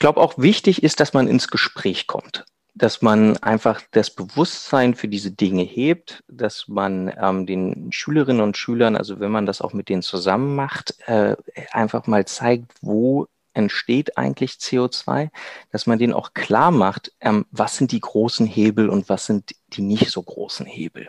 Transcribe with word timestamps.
glaube 0.00 0.20
auch 0.20 0.36
wichtig 0.36 0.82
ist, 0.82 0.98
dass 0.98 1.12
man 1.12 1.28
ins 1.28 1.48
Gespräch 1.48 2.08
kommt 2.08 2.44
dass 2.74 3.02
man 3.02 3.36
einfach 3.38 3.82
das 3.90 4.10
Bewusstsein 4.10 4.94
für 4.94 5.08
diese 5.08 5.30
Dinge 5.30 5.62
hebt, 5.62 6.22
dass 6.28 6.68
man 6.68 7.12
ähm, 7.20 7.46
den 7.46 7.92
Schülerinnen 7.92 8.40
und 8.40 8.56
Schülern, 8.56 8.96
also 8.96 9.20
wenn 9.20 9.30
man 9.30 9.46
das 9.46 9.60
auch 9.60 9.72
mit 9.72 9.88
denen 9.88 10.02
zusammen 10.02 10.56
macht, 10.56 10.96
äh, 11.06 11.36
einfach 11.72 12.06
mal 12.06 12.24
zeigt, 12.26 12.72
wo 12.80 13.26
entsteht 13.52 14.16
eigentlich 14.16 14.52
CO2, 14.52 15.28
dass 15.72 15.86
man 15.86 15.98
denen 15.98 16.12
auch 16.12 16.32
klar 16.32 16.70
macht, 16.70 17.12
ähm, 17.20 17.46
was 17.50 17.76
sind 17.76 17.92
die 17.92 18.00
großen 18.00 18.46
Hebel 18.46 18.88
und 18.88 19.08
was 19.08 19.26
sind 19.26 19.54
die 19.72 19.82
nicht 19.82 20.10
so 20.10 20.22
großen 20.22 20.66
Hebel. 20.66 21.08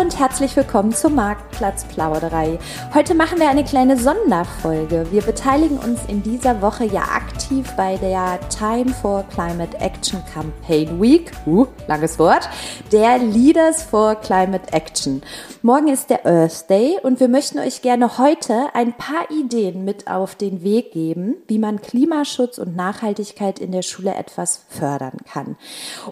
Und 0.00 0.18
herzlich 0.18 0.56
willkommen 0.56 0.92
zur 0.92 1.10
Marktplatzplauderei. 1.10 2.58
Heute 2.94 3.14
machen 3.14 3.38
wir 3.38 3.50
eine 3.50 3.64
kleine 3.64 3.98
Sonderfolge. 3.98 5.06
Wir 5.10 5.20
beteiligen 5.20 5.76
uns 5.76 6.00
in 6.08 6.22
dieser 6.22 6.62
Woche 6.62 6.86
ja 6.86 7.02
aktiv 7.02 7.70
bei 7.76 7.98
der 7.98 8.40
Time 8.48 8.94
for 8.94 9.24
Climate 9.24 9.76
Action 9.76 10.22
Campaign 10.32 11.02
Week, 11.02 11.30
uh, 11.44 11.66
langes 11.86 12.18
Wort, 12.18 12.48
der 12.90 13.18
Leaders 13.18 13.82
for 13.82 14.14
Climate 14.14 14.72
Action. 14.72 15.20
Morgen 15.60 15.88
ist 15.88 16.08
der 16.08 16.24
Earth 16.24 16.70
Day 16.70 16.96
und 17.02 17.20
wir 17.20 17.28
möchten 17.28 17.58
euch 17.58 17.82
gerne 17.82 18.16
heute 18.16 18.68
ein 18.72 18.94
paar 18.94 19.30
Ideen 19.30 19.84
mit 19.84 20.08
auf 20.08 20.34
den 20.34 20.62
Weg 20.62 20.92
geben, 20.92 21.36
wie 21.46 21.58
man 21.58 21.82
Klimaschutz 21.82 22.56
und 22.56 22.74
Nachhaltigkeit 22.74 23.58
in 23.58 23.70
der 23.70 23.82
Schule 23.82 24.14
etwas 24.14 24.62
fördern 24.70 25.18
kann. 25.30 25.58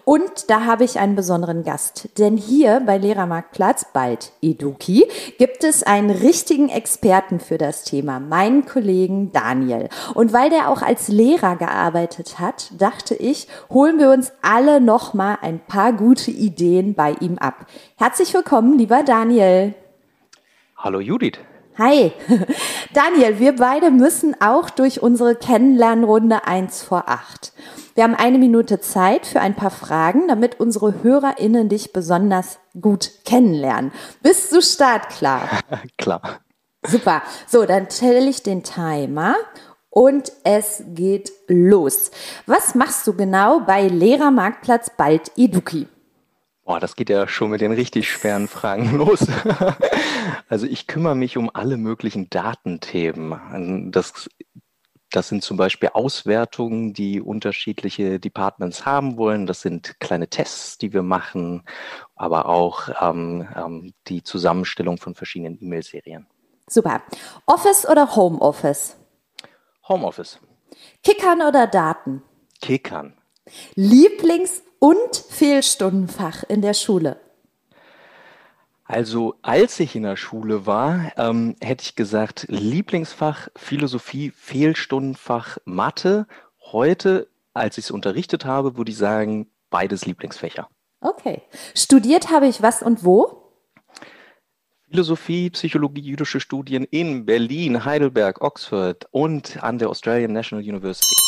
Und 0.05 0.50
da 0.50 0.66
habe 0.66 0.84
ich 0.84 0.98
einen 0.98 1.16
besonderen 1.16 1.64
Gast, 1.64 2.11
denn 2.19 2.36
hier 2.36 2.83
bei 2.84 2.98
Lehrermarktplatz, 3.79 3.87
bald 3.93 4.33
Eduki, 4.43 5.07
gibt 5.39 5.65
es 5.65 5.83
einen 5.83 6.11
richtigen 6.11 6.69
Experten 6.69 7.41
für 7.41 7.59
das 7.59 7.84
Thema, 7.84 8.21
meinen 8.21 8.67
Kollegen 8.67 9.33
Daniel. 9.33 9.89
Und 10.15 10.33
weil 10.33 10.51
der 10.51 10.69
auch 10.71 10.83
als 10.83 11.09
Lehrer 11.09 11.57
gearbeitet 11.57 12.39
hat, 12.39 12.71
dachte 12.79 13.15
ich, 13.15 13.49
holen 13.71 13.99
wir 13.99 14.11
uns 14.11 14.33
alle 14.43 14.81
noch 14.81 15.15
mal 15.15 15.39
ein 15.43 15.61
paar 15.61 15.93
gute 15.93 16.31
Ideen 16.31 16.95
bei 16.95 17.12
ihm 17.21 17.39
ab. 17.39 17.67
Herzlich 17.97 18.33
willkommen, 18.34 18.79
lieber 18.79 19.03
Daniel. 19.03 19.75
Hallo 20.77 21.01
Judith. 21.01 21.39
Hi. 21.79 22.12
Daniel, 22.93 23.39
wir 23.39 23.55
beide 23.55 23.93
müssen 23.93 24.34
auch 24.41 24.69
durch 24.69 25.01
unsere 25.01 25.37
Kennenlernrunde 25.37 26.45
1 26.45 26.83
vor 26.83 27.05
8. 27.07 27.53
Wir 27.95 28.03
haben 28.03 28.17
eine 28.17 28.39
Minute 28.39 28.81
Zeit 28.81 29.27
für 29.27 29.39
ein 29.39 29.55
paar 29.55 29.71
Fragen, 29.71 30.27
damit 30.27 30.59
unsere 30.59 31.05
HörerInnen 31.05 31.69
dich 31.69 31.93
besonders 31.93 32.59
gut 32.81 33.12
kennenlernen. 33.25 33.93
Bist 34.23 34.53
du 34.53 34.61
startklar? 34.61 35.49
Klar. 35.99 36.41
Super. 36.84 37.22
So, 37.47 37.65
dann 37.65 37.88
stelle 37.88 38.28
ich 38.28 38.43
den 38.43 38.65
Timer 38.65 39.37
und 39.88 40.33
es 40.43 40.83
geht 40.94 41.31
los. 41.47 42.11
Was 42.47 42.75
machst 42.75 43.06
du 43.06 43.12
genau 43.12 43.61
bei 43.61 43.87
Lehrermarktplatz 43.87 44.91
Bald 44.97 45.31
Eduki? 45.37 45.87
Boah, 46.69 46.81
das 46.81 46.97
geht 46.97 47.09
ja 47.09 47.27
schon 47.27 47.49
mit 47.49 47.62
den 47.62 47.73
richtig 47.73 48.11
schweren 48.11 48.47
Fragen 48.47 48.95
los. 48.99 49.27
also 50.51 50.67
ich 50.67 50.87
kümmere 50.87 51.15
mich 51.15 51.39
um 51.39 51.51
alle 51.55 51.79
möglichen 51.79 52.29
Datenthemen. 52.29 53.91
Das, 53.91 54.29
das 55.11 55.29
sind 55.29 55.43
zum 55.43 55.56
Beispiel 55.56 55.89
Auswertungen, 55.95 56.93
die 56.93 57.23
unterschiedliche 57.23 58.21
Departments 58.21 58.84
haben 58.84 59.17
wollen. 59.17 59.47
Das 59.47 59.62
sind 59.62 59.99
kleine 59.99 60.29
Tests, 60.29 60.77
die 60.77 60.93
wir 60.93 61.03
machen, 61.03 61.62
aber 62.17 62.45
auch 62.45 62.91
ähm, 63.00 63.49
ähm, 63.56 63.95
die 64.06 64.23
Zusammenstellung 64.23 64.99
von 64.99 65.15
verschiedenen 65.15 65.56
E-Mail-Serien. 65.59 66.27
Super. 66.69 67.00
Office 67.47 67.89
oder 67.89 68.15
Homeoffice? 68.15 68.99
Homeoffice. 69.89 70.39
Kickern 71.03 71.41
oder 71.41 71.67
Daten? 71.67 72.23
Kickern. 72.61 73.15
Lieblings- 73.75 74.61
und 74.78 75.16
Fehlstundenfach 75.16 76.44
in 76.49 76.62
der 76.62 76.75
Schule? 76.75 77.21
Also 78.84 79.34
als 79.43 79.78
ich 79.81 79.94
in 79.94 80.05
der 80.05 80.16
Schule 80.16 80.65
war, 80.65 81.12
ähm, 81.19 81.56
hätte 81.61 81.84
ich 81.84 81.94
gesagt 81.94 82.47
Lieblingsfach 82.49 83.49
Philosophie, 83.55 84.31
Fehlstundenfach 84.31 85.59
Mathe. 85.67 86.27
Heute, 86.72 87.28
als 87.53 87.77
ich 87.77 87.84
es 87.84 87.91
unterrichtet 87.91 88.47
habe, 88.47 88.78
würde 88.78 88.91
ich 88.91 88.97
sagen 88.97 89.50
beides 89.69 90.06
Lieblingsfächer. 90.06 90.69
Okay. 91.00 91.43
Studiert 91.75 92.31
habe 92.31 92.47
ich 92.47 92.62
was 92.62 92.83
und 92.83 93.05
wo? 93.05 93.53
Philosophie, 94.91 95.50
Psychologie, 95.50 96.00
jüdische 96.00 96.41
Studien 96.41 96.84
in 96.84 97.27
Berlin, 97.27 97.84
Heidelberg, 97.84 98.41
Oxford 98.41 99.06
und 99.11 99.62
an 99.62 99.77
der 99.77 99.91
Australian 99.91 100.33
National 100.33 100.65
University. 100.65 101.28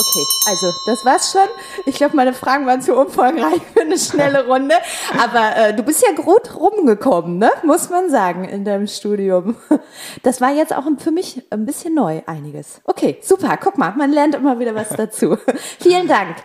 Okay, 0.00 0.26
also 0.46 0.72
das 0.86 1.04
war's 1.04 1.30
schon. 1.30 1.46
Ich 1.84 1.96
glaube, 1.96 2.16
meine 2.16 2.32
Fragen 2.32 2.64
waren 2.64 2.80
zu 2.80 2.94
umfangreich 2.94 3.60
für 3.74 3.82
eine 3.82 3.98
schnelle 3.98 4.46
Runde. 4.48 4.74
Aber 5.22 5.56
äh, 5.56 5.74
du 5.74 5.82
bist 5.82 6.02
ja 6.02 6.14
gut 6.14 6.56
rumgekommen, 6.56 7.36
ne? 7.36 7.50
muss 7.64 7.90
man 7.90 8.08
sagen, 8.08 8.44
in 8.44 8.64
deinem 8.64 8.86
Studium. 8.86 9.56
Das 10.22 10.40
war 10.40 10.52
jetzt 10.52 10.74
auch 10.74 10.84
für 10.98 11.10
mich 11.10 11.42
ein 11.50 11.66
bisschen 11.66 11.94
neu, 11.94 12.22
einiges. 12.26 12.80
Okay, 12.84 13.18
super. 13.22 13.56
Guck 13.56 13.78
mal, 13.78 13.92
man 13.96 14.12
lernt 14.12 14.34
immer 14.34 14.58
wieder 14.58 14.74
was 14.74 14.90
dazu. 14.90 15.36
Vielen 15.80 16.08
Dank. 16.08 16.36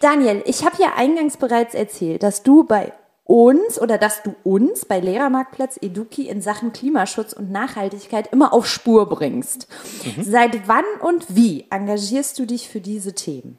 Daniel, 0.00 0.42
ich 0.46 0.64
habe 0.64 0.76
ja 0.78 0.92
eingangs 0.96 1.36
bereits 1.36 1.74
erzählt, 1.74 2.22
dass 2.22 2.42
du 2.42 2.64
bei 2.64 2.92
uns 3.24 3.80
oder 3.80 3.98
dass 3.98 4.22
du 4.22 4.34
uns 4.44 4.84
bei 4.84 5.00
Lehrermarktplatz 5.00 5.78
Eduki 5.80 6.28
in 6.28 6.40
Sachen 6.40 6.72
Klimaschutz 6.72 7.32
und 7.32 7.50
Nachhaltigkeit 7.50 8.32
immer 8.32 8.52
auf 8.52 8.66
Spur 8.66 9.08
bringst. 9.08 9.66
Mhm. 10.04 10.22
Seit 10.22 10.68
wann 10.68 10.84
und 11.00 11.34
wie 11.34 11.66
engagierst 11.70 12.38
du 12.38 12.46
dich 12.46 12.68
für 12.68 12.80
diese 12.80 13.14
Themen? 13.14 13.58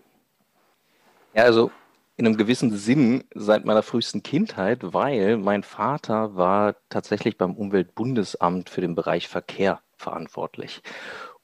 Ja, 1.33 1.43
also 1.43 1.71
in 2.17 2.25
einem 2.25 2.37
gewissen 2.37 2.75
Sinn 2.77 3.25
seit 3.33 3.65
meiner 3.65 3.83
frühesten 3.83 4.23
Kindheit, 4.23 4.93
weil 4.93 5.37
mein 5.37 5.63
Vater 5.63 6.35
war 6.35 6.75
tatsächlich 6.89 7.37
beim 7.37 7.55
Umweltbundesamt 7.55 8.69
für 8.69 8.81
den 8.81 8.95
Bereich 8.95 9.27
Verkehr 9.27 9.81
verantwortlich. 9.97 10.81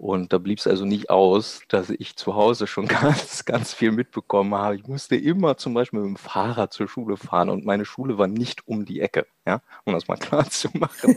Und 0.01 0.33
da 0.33 0.39
blieb 0.39 0.57
es 0.57 0.65
also 0.65 0.83
nicht 0.83 1.11
aus, 1.11 1.61
dass 1.67 1.91
ich 1.91 2.15
zu 2.15 2.33
Hause 2.33 2.65
schon 2.65 2.87
ganz, 2.87 3.45
ganz 3.45 3.71
viel 3.71 3.91
mitbekommen 3.91 4.55
habe. 4.55 4.75
Ich 4.75 4.87
musste 4.87 5.15
immer 5.15 5.57
zum 5.57 5.75
Beispiel 5.75 5.99
mit 5.99 6.07
dem 6.07 6.15
Fahrrad 6.15 6.73
zur 6.73 6.87
Schule 6.87 7.17
fahren 7.17 7.51
und 7.51 7.65
meine 7.65 7.85
Schule 7.85 8.17
war 8.17 8.25
nicht 8.25 8.67
um 8.67 8.83
die 8.83 8.99
Ecke, 8.99 9.27
ja, 9.45 9.61
um 9.85 9.93
das 9.93 10.07
mal 10.07 10.15
klar 10.19 10.49
zu 10.49 10.69
machen. 10.73 11.15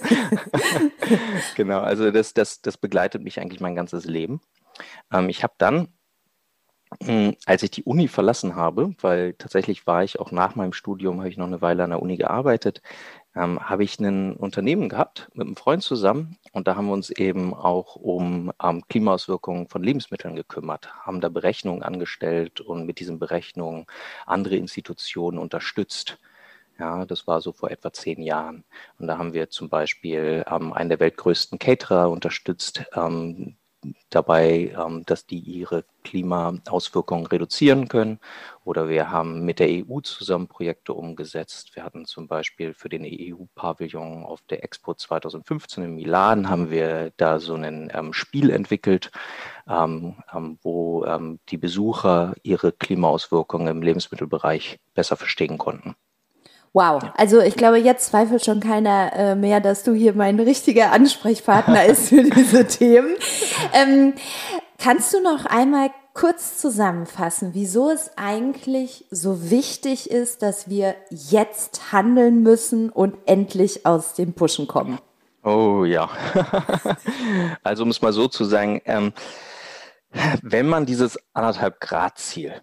genau, 1.57 1.81
also 1.81 2.11
das, 2.11 2.35
das, 2.35 2.61
das 2.61 2.77
begleitet 2.77 3.23
mich 3.23 3.41
eigentlich 3.41 3.61
mein 3.61 3.75
ganzes 3.75 4.05
Leben. 4.05 4.43
Ähm, 5.11 5.31
ich 5.31 5.43
habe 5.43 5.55
dann 5.57 5.89
hm, 7.03 7.37
als 7.47 7.63
ich 7.63 7.71
die 7.71 7.85
Uni 7.85 8.07
verlassen 8.07 8.55
habe, 8.55 8.95
weil 9.01 9.33
tatsächlich 9.33 9.87
war 9.87 10.05
ich 10.05 10.21
auch 10.21 10.31
nach 10.31 10.57
meinem 10.57 10.75
Studium, 10.75 11.21
habe 11.21 11.31
ich 11.31 11.39
noch 11.39 11.47
eine 11.47 11.63
Weile 11.63 11.85
an 11.85 11.91
der 11.91 12.03
Uni 12.03 12.19
gearbeitet, 12.19 12.83
ähm, 13.35 13.61
habe 13.61 13.83
ich 13.83 13.99
ein 13.99 14.37
Unternehmen 14.37 14.91
gehabt 14.91 15.31
mit 15.33 15.47
einem 15.47 15.57
Freund 15.57 15.83
zusammen 15.83 16.37
und 16.55 16.69
da 16.69 16.77
haben 16.77 16.87
wir 16.87 16.93
uns 16.93 17.11
eben 17.11 17.53
auch 17.53 17.97
um 17.97 18.53
ähm, 18.63 18.87
Klimaauswirkungen 18.89 19.69
von 19.69 19.83
Lebensmitteln 19.83 20.37
gekümmert, 20.37 20.89
haben 21.05 21.21
da 21.21 21.29
Berechnungen 21.29 21.83
angestellt 21.83 22.61
und 22.61 22.87
mit 22.87 23.01
diesen 23.01 23.19
Berechnungen 23.19 23.87
andere 24.25 24.55
Institutionen 24.55 25.39
unterstützt. 25.39 26.19
Ja, 26.79 27.07
das 27.07 27.27
war 27.27 27.41
so 27.41 27.53
vor 27.53 27.73
etwa 27.73 27.93
zehn 27.93 28.23
Jahren. 28.23 28.65
Und 28.99 29.09
da 29.09 29.19
haben 29.19 29.33
wir 29.35 29.51
zum 29.51 29.69
Beispiel 29.69 30.45
ähm, 30.49 30.73
einen 30.73 30.91
der 30.91 31.01
weltgrößten 31.01 31.59
Caterer 31.59 32.09
unterstützt, 32.09 32.85
ähm, 32.95 33.57
dabei, 34.11 34.75
ähm, 34.79 35.05
dass 35.07 35.27
die 35.27 35.39
ihre 35.39 35.85
Klimaauswirkungen 36.05 37.27
reduzieren 37.27 37.89
können. 37.89 38.19
Oder 38.65 38.89
wir 38.89 39.11
haben 39.11 39.45
mit 39.45 39.59
der 39.59 39.69
EU 39.69 40.01
zusammen 40.01 40.49
Projekte 40.49 40.93
umgesetzt. 40.95 41.75
Wir 41.75 41.85
hatten 41.85 42.05
zum 42.07 42.29
Beispiel 42.29 42.75
für 42.75 42.89
den 42.89 43.05
EU-Pavillon 43.05 44.25
auf 44.25 44.41
der 44.49 44.65
Expo 44.65 44.95
2015 44.95 45.85
in 45.85 45.95
Milan 45.95 46.49
haben 46.49 46.71
wir 46.71 47.13
da 47.17 47.41
so 47.41 47.55
ein 47.55 47.91
ähm, 47.95 48.13
Spiel 48.13 48.51
entwickelt, 48.51 49.11
ähm, 49.69 50.17
wo 50.63 51.05
die 51.49 51.59
Besucher 51.59 52.35
ihre 52.43 52.73
Klimaauswirkungen 52.73 53.69
im 53.69 53.83
Lebensmittelbereich 53.83 54.79
besser 54.95 55.17
verstehen 55.17 55.59
konnten. 55.59 55.97
Wow, 56.75 57.05
also 57.17 57.41
ich 57.41 57.55
glaube, 57.55 57.79
jetzt 57.79 58.07
zweifelt 58.07 58.45
schon 58.45 58.59
keiner 58.59 59.13
äh, 59.13 59.35
mehr, 59.37 59.61
dass 59.61 59.85
du 59.85 59.95
hier 59.95 60.13
mein 60.13 60.41
richtiger 60.41 60.91
Ansprechpartner 60.91 61.85
ist 61.87 62.09
für 62.09 62.25
diese 62.25 62.67
Themen. 62.67 63.15
Ähm, 63.73 64.15
kannst 64.77 65.15
du 65.15 65.23
noch 65.23 65.47
einmal 65.47 65.91
kurz 66.15 66.59
zusammenfassen, 66.59 67.51
wieso 67.55 67.91
es 67.91 68.11
eigentlich 68.17 69.07
so 69.13 69.53
wichtig 69.53 70.11
ist, 70.11 70.43
dass 70.43 70.69
wir 70.69 70.97
jetzt 71.11 71.93
handeln 71.93 72.43
müssen 72.43 72.91
und 72.91 73.19
endlich 73.27 73.87
aus 73.87 74.15
dem 74.15 74.33
Pushen 74.33 74.67
kommen? 74.67 74.99
Oh 75.45 75.85
ja, 75.85 76.09
also 77.63 77.85
um 77.85 77.91
es 77.91 78.03
mal 78.03 78.13
so 78.13 78.27
zu 78.27 78.45
sagen, 78.45 78.83
ähm, 78.87 79.13
wenn 80.43 80.67
man 80.67 80.87
dieses 80.87 81.21
anderthalb 81.35 81.79
Grad 81.79 82.19
Ziel 82.19 82.63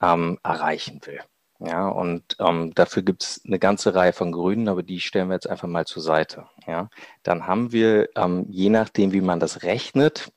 ähm, 0.00 0.38
erreichen 0.42 1.02
will, 1.04 1.20
ja, 1.64 1.88
und 1.88 2.36
ähm, 2.40 2.74
dafür 2.74 3.02
gibt 3.02 3.22
es 3.22 3.40
eine 3.46 3.58
ganze 3.60 3.94
Reihe 3.94 4.12
von 4.12 4.32
Gründen, 4.32 4.68
aber 4.68 4.82
die 4.82 4.98
stellen 5.00 5.28
wir 5.28 5.34
jetzt 5.34 5.48
einfach 5.48 5.68
mal 5.68 5.86
zur 5.86 6.02
Seite. 6.02 6.46
Ja, 6.66 6.88
dann 7.22 7.46
haben 7.46 7.70
wir, 7.70 8.08
ähm, 8.16 8.46
je 8.48 8.68
nachdem, 8.68 9.12
wie 9.12 9.20
man 9.20 9.38
das 9.38 9.62
rechnet, 9.62 10.32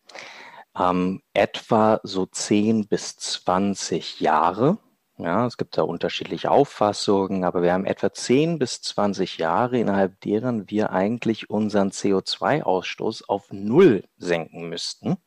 ähm, 0.77 1.21
etwa 1.33 1.99
so 2.03 2.27
10 2.27 2.87
bis 2.87 3.15
20 3.17 4.19
Jahre. 4.19 4.77
Ja, 5.17 5.47
es 5.47 5.57
gibt 5.57 5.77
da 5.77 5.83
unterschiedliche 5.83 6.51
Auffassungen, 6.51 7.43
aber 7.43 7.63
wir 7.63 7.73
haben 7.73 7.85
etwa 7.85 8.13
10 8.13 8.59
bis 8.59 8.81
20 8.81 9.37
Jahre, 9.39 9.79
innerhalb 9.79 10.19
deren 10.21 10.69
wir 10.69 10.91
eigentlich 10.91 11.49
unseren 11.49 11.89
CO2-Ausstoß 11.89 13.23
auf 13.27 13.51
Null 13.51 14.03
senken 14.17 14.69
müssten, 14.69 15.17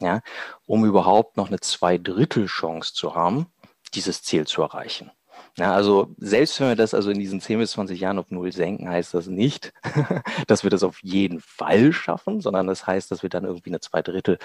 ja, 0.00 0.20
um 0.66 0.84
überhaupt 0.84 1.36
noch 1.36 1.48
eine 1.48 1.60
Zweidrittel-Chance 1.60 2.94
zu 2.94 3.14
haben 3.14 3.46
dieses 3.90 4.22
Ziel 4.22 4.46
zu 4.46 4.62
erreichen. 4.62 5.10
Ja, 5.56 5.74
also 5.74 6.14
selbst 6.18 6.60
wenn 6.60 6.68
wir 6.68 6.76
das 6.76 6.94
also 6.94 7.10
in 7.10 7.18
diesen 7.18 7.40
10 7.40 7.58
bis 7.58 7.72
20 7.72 7.98
Jahren 7.98 8.18
auf 8.18 8.30
Null 8.30 8.52
senken, 8.52 8.88
heißt 8.88 9.14
das 9.14 9.26
nicht, 9.26 9.72
dass 10.46 10.62
wir 10.62 10.70
das 10.70 10.82
auf 10.82 11.02
jeden 11.02 11.40
Fall 11.40 11.92
schaffen, 11.92 12.40
sondern 12.40 12.66
das 12.66 12.86
heißt, 12.86 13.10
dass 13.10 13.22
wir 13.22 13.30
dann 13.30 13.44
irgendwie 13.44 13.70
eine 13.70 13.80
Zweidrittel 13.80 14.38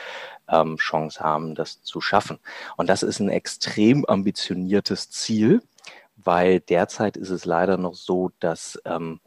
ähm, 0.48 0.78
Chance 0.78 1.20
haben, 1.20 1.56
das 1.56 1.84
zu 1.84 2.02
schaffen. 2.02 2.40
Und 2.78 2.90
das 2.90 3.04
ist 3.04 3.20
ein 3.20 3.30
extrem 3.30 4.06
ambitioniertes 4.06 5.12
Ziel, 5.12 5.62
weil 6.16 6.60
derzeit 6.60 7.18
ist 7.18 7.30
es 7.30 7.46
leider 7.46 7.78
noch 7.78 7.94
so, 7.96 8.32
dass 8.40 8.82
ähm, 8.86 9.20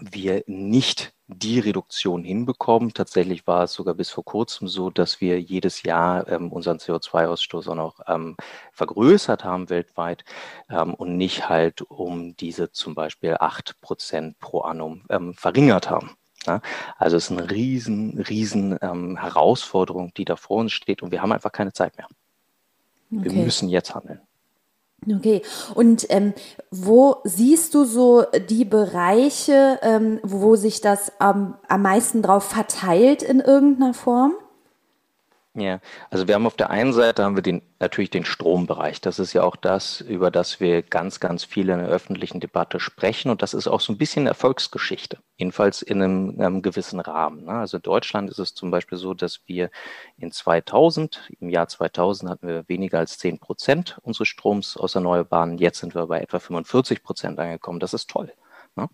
wir 0.00 0.44
nicht 0.46 1.14
die 1.36 1.58
Reduktion 1.60 2.24
hinbekommen. 2.24 2.92
Tatsächlich 2.92 3.46
war 3.46 3.64
es 3.64 3.72
sogar 3.72 3.94
bis 3.94 4.10
vor 4.10 4.24
kurzem 4.24 4.68
so, 4.68 4.90
dass 4.90 5.20
wir 5.20 5.40
jedes 5.40 5.82
Jahr 5.82 6.28
ähm, 6.28 6.52
unseren 6.52 6.78
CO2-Ausstoß 6.78 7.68
auch 7.68 7.74
noch 7.74 8.00
ähm, 8.06 8.36
vergrößert 8.72 9.44
haben 9.44 9.70
weltweit 9.70 10.24
ähm, 10.68 10.94
und 10.94 11.16
nicht 11.16 11.48
halt 11.48 11.82
um 11.82 12.36
diese 12.36 12.72
zum 12.72 12.94
Beispiel 12.94 13.36
acht 13.38 13.80
Prozent 13.80 14.38
pro 14.38 14.60
annum 14.60 15.02
ähm, 15.10 15.34
verringert 15.34 15.90
haben. 15.90 16.10
Ja? 16.46 16.60
Also 16.98 17.16
es 17.16 17.30
ist 17.30 17.38
eine 17.38 17.50
riesen, 17.50 18.18
riesen 18.18 18.78
ähm, 18.82 19.16
Herausforderung, 19.16 20.12
die 20.14 20.24
da 20.24 20.36
vor 20.36 20.58
uns 20.58 20.72
steht 20.72 21.02
und 21.02 21.10
wir 21.12 21.22
haben 21.22 21.32
einfach 21.32 21.52
keine 21.52 21.72
Zeit 21.72 21.96
mehr. 21.96 22.08
Okay. 23.12 23.24
Wir 23.24 23.32
müssen 23.32 23.68
jetzt 23.68 23.94
handeln. 23.94 24.20
Okay, 25.08 25.40
und 25.74 26.06
ähm, 26.10 26.34
wo 26.70 27.16
siehst 27.24 27.74
du 27.74 27.84
so 27.84 28.24
die 28.50 28.66
Bereiche, 28.66 29.78
ähm, 29.82 30.20
wo 30.22 30.56
sich 30.56 30.82
das 30.82 31.12
ähm, 31.20 31.54
am 31.68 31.82
meisten 31.82 32.20
drauf 32.20 32.44
verteilt 32.44 33.22
in 33.22 33.40
irgendeiner 33.40 33.94
Form? 33.94 34.34
Ja, 35.54 35.80
also 36.10 36.28
wir 36.28 36.36
haben 36.36 36.46
auf 36.46 36.54
der 36.54 36.70
einen 36.70 36.92
Seite 36.92 37.24
haben 37.24 37.34
wir 37.34 37.42
den, 37.42 37.60
natürlich 37.80 38.10
den 38.10 38.24
Strombereich. 38.24 39.00
Das 39.00 39.18
ist 39.18 39.32
ja 39.32 39.42
auch 39.42 39.56
das, 39.56 40.00
über 40.00 40.30
das 40.30 40.60
wir 40.60 40.82
ganz, 40.82 41.18
ganz 41.18 41.42
viel 41.42 41.70
in 41.70 41.80
der 41.80 41.88
öffentlichen 41.88 42.38
Debatte 42.38 42.78
sprechen. 42.78 43.30
Und 43.32 43.42
das 43.42 43.52
ist 43.52 43.66
auch 43.66 43.80
so 43.80 43.92
ein 43.92 43.98
bisschen 43.98 44.28
Erfolgsgeschichte, 44.28 45.18
jedenfalls 45.38 45.82
in 45.82 46.00
einem, 46.02 46.40
einem 46.40 46.62
gewissen 46.62 47.00
Rahmen. 47.00 47.46
Ne? 47.46 47.50
Also 47.50 47.78
in 47.78 47.82
Deutschland 47.82 48.30
ist 48.30 48.38
es 48.38 48.54
zum 48.54 48.70
Beispiel 48.70 48.96
so, 48.96 49.12
dass 49.12 49.40
wir 49.46 49.70
in 50.18 50.30
2000, 50.30 51.32
im 51.40 51.48
Jahr 51.50 51.66
2000 51.66 52.30
hatten 52.30 52.46
wir 52.46 52.68
weniger 52.68 53.00
als 53.00 53.18
10 53.18 53.40
Prozent 53.40 53.98
unseres 54.02 54.28
Stroms 54.28 54.76
aus 54.76 54.94
Erneuerbaren. 54.94 55.58
Jetzt 55.58 55.80
sind 55.80 55.96
wir 55.96 56.06
bei 56.06 56.20
etwa 56.20 56.38
45 56.38 57.02
Prozent 57.02 57.40
angekommen. 57.40 57.80
Das 57.80 57.92
ist 57.92 58.08
toll. 58.08 58.32
Ne? 58.76 58.88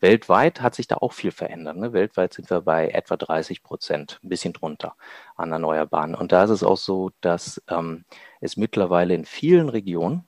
Weltweit 0.00 0.60
hat 0.60 0.74
sich 0.74 0.86
da 0.86 0.96
auch 0.96 1.12
viel 1.12 1.30
verändert. 1.30 1.76
Ne? 1.76 1.92
Weltweit 1.92 2.34
sind 2.34 2.50
wir 2.50 2.60
bei 2.60 2.88
etwa 2.88 3.16
30 3.16 3.62
Prozent, 3.62 4.20
ein 4.22 4.28
bisschen 4.28 4.52
drunter 4.52 4.96
an 5.36 5.52
Erneuerbaren. 5.52 6.14
Und 6.14 6.32
da 6.32 6.44
ist 6.44 6.50
es 6.50 6.62
auch 6.62 6.76
so, 6.76 7.10
dass 7.20 7.62
ähm, 7.68 8.04
es 8.40 8.56
mittlerweile 8.56 9.14
in 9.14 9.24
vielen 9.24 9.68
Regionen, 9.68 10.24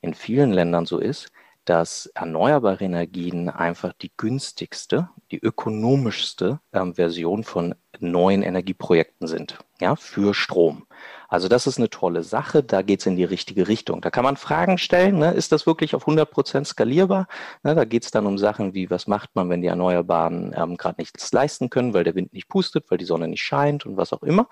in 0.00 0.14
vielen 0.14 0.52
Ländern 0.52 0.86
so 0.86 0.98
ist, 0.98 1.30
dass 1.64 2.06
erneuerbare 2.14 2.84
Energien 2.84 3.48
einfach 3.48 3.92
die 3.94 4.12
günstigste, 4.16 5.08
die 5.30 5.38
ökonomischste 5.38 6.60
ähm, 6.72 6.94
Version 6.94 7.44
von 7.44 7.74
neuen 8.00 8.42
Energieprojekten 8.42 9.26
sind, 9.26 9.58
ja, 9.80 9.96
für 9.96 10.34
Strom. 10.34 10.86
Also 11.28 11.48
das 11.48 11.66
ist 11.66 11.78
eine 11.78 11.90
tolle 11.90 12.22
Sache, 12.22 12.62
da 12.62 12.82
geht 12.82 13.00
es 13.00 13.06
in 13.06 13.16
die 13.16 13.24
richtige 13.24 13.66
Richtung. 13.66 14.00
Da 14.00 14.10
kann 14.10 14.24
man 14.24 14.36
Fragen 14.36 14.78
stellen, 14.78 15.18
ne? 15.18 15.32
ist 15.32 15.52
das 15.52 15.66
wirklich 15.66 15.94
auf 15.94 16.02
100 16.02 16.30
Prozent 16.30 16.66
skalierbar? 16.66 17.26
Ne? 17.62 17.74
Da 17.74 17.84
geht 17.84 18.04
es 18.04 18.10
dann 18.10 18.26
um 18.26 18.38
Sachen 18.38 18.74
wie, 18.74 18.90
was 18.90 19.06
macht 19.06 19.34
man, 19.34 19.48
wenn 19.50 19.62
die 19.62 19.68
Erneuerbaren 19.68 20.54
ähm, 20.56 20.76
gerade 20.76 20.96
nichts 21.00 21.32
leisten 21.32 21.70
können, 21.70 21.94
weil 21.94 22.04
der 22.04 22.14
Wind 22.14 22.32
nicht 22.32 22.48
pustet, 22.48 22.90
weil 22.90 22.98
die 22.98 23.04
Sonne 23.04 23.26
nicht 23.26 23.42
scheint 23.42 23.86
und 23.86 23.96
was 23.96 24.12
auch 24.12 24.22
immer. 24.22 24.48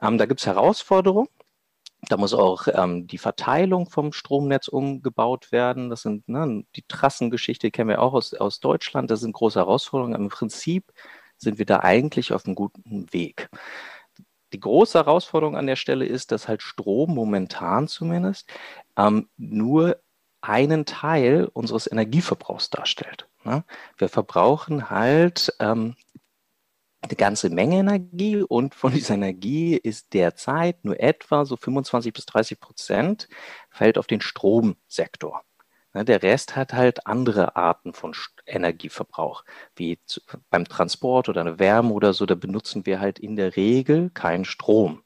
Ähm, 0.00 0.18
da 0.18 0.26
gibt 0.26 0.40
es 0.40 0.46
Herausforderungen. 0.46 1.28
Da 2.08 2.16
muss 2.16 2.34
auch 2.34 2.68
ähm, 2.72 3.06
die 3.06 3.18
Verteilung 3.18 3.90
vom 3.90 4.12
Stromnetz 4.12 4.68
umgebaut 4.68 5.52
werden. 5.52 5.90
Das 5.90 6.02
sind 6.02 6.28
ne, 6.28 6.64
die 6.76 6.84
Trassengeschichte, 6.86 7.70
kennen 7.70 7.90
wir 7.90 8.02
auch 8.02 8.14
aus, 8.14 8.34
aus 8.34 8.60
Deutschland. 8.60 9.10
Das 9.10 9.20
sind 9.20 9.32
große 9.32 9.58
Herausforderungen. 9.58 10.14
Im 10.14 10.28
Prinzip 10.28 10.92
sind 11.36 11.58
wir 11.58 11.66
da 11.66 11.80
eigentlich 11.80 12.32
auf 12.32 12.46
einem 12.46 12.54
guten 12.54 13.12
Weg. 13.12 13.48
Die 14.52 14.60
große 14.60 14.98
Herausforderung 14.98 15.56
an 15.56 15.66
der 15.66 15.76
Stelle 15.76 16.06
ist, 16.06 16.32
dass 16.32 16.48
halt 16.48 16.62
Strom 16.62 17.14
momentan 17.14 17.88
zumindest 17.88 18.48
ähm, 18.96 19.28
nur 19.36 20.00
einen 20.40 20.86
Teil 20.86 21.50
unseres 21.52 21.90
Energieverbrauchs 21.90 22.70
darstellt. 22.70 23.28
Ne? 23.44 23.64
Wir 23.98 24.08
verbrauchen 24.08 24.90
halt 24.90 25.52
ähm, 25.58 25.96
eine 27.10 27.16
ganze 27.16 27.50
Menge 27.50 27.76
Energie 27.76 28.42
und 28.42 28.74
von 28.74 28.92
dieser 28.92 29.14
Energie 29.14 29.76
ist 29.76 30.12
derzeit 30.12 30.84
nur 30.84 31.00
etwa 31.00 31.44
so 31.44 31.56
25 31.56 32.12
bis 32.12 32.26
30 32.26 32.60
Prozent 32.60 33.28
fällt 33.70 33.98
auf 33.98 34.06
den 34.06 34.20
Stromsektor. 34.20 35.42
Ne, 35.94 36.04
der 36.04 36.22
Rest 36.22 36.56
hat 36.56 36.72
halt 36.72 37.06
andere 37.06 37.56
Arten 37.56 37.94
von 37.94 38.14
Energieverbrauch, 38.44 39.44
wie 39.76 39.98
beim 40.50 40.66
Transport 40.66 41.28
oder 41.28 41.40
eine 41.40 41.58
Wärme 41.58 41.92
oder 41.92 42.12
so, 42.12 42.26
da 42.26 42.34
benutzen 42.34 42.86
wir 42.86 43.00
halt 43.00 43.18
in 43.18 43.36
der 43.36 43.56
Regel 43.56 44.10
keinen 44.10 44.44
Strom. 44.44 45.02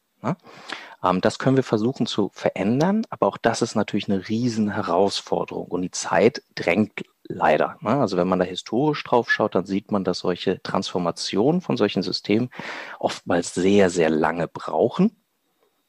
Ähm, 1.02 1.20
das 1.20 1.38
können 1.38 1.56
wir 1.56 1.64
versuchen 1.64 2.06
zu 2.06 2.30
verändern, 2.32 3.06
aber 3.10 3.26
auch 3.26 3.38
das 3.38 3.62
ist 3.62 3.74
natürlich 3.74 4.08
eine 4.08 4.28
riesen 4.28 4.70
Herausforderung 4.70 5.66
und 5.68 5.82
die 5.82 5.90
Zeit 5.90 6.42
drängt 6.54 7.02
leider. 7.24 7.76
Ne? 7.80 7.90
Also 7.90 8.16
wenn 8.16 8.28
man 8.28 8.38
da 8.38 8.44
historisch 8.44 9.02
drauf 9.04 9.30
schaut, 9.30 9.54
dann 9.54 9.66
sieht 9.66 9.90
man, 9.92 10.04
dass 10.04 10.18
solche 10.18 10.62
Transformationen 10.62 11.60
von 11.60 11.76
solchen 11.76 12.02
Systemen 12.02 12.50
oftmals 12.98 13.54
sehr, 13.54 13.90
sehr 13.90 14.10
lange 14.10 14.48
brauchen. 14.48 15.16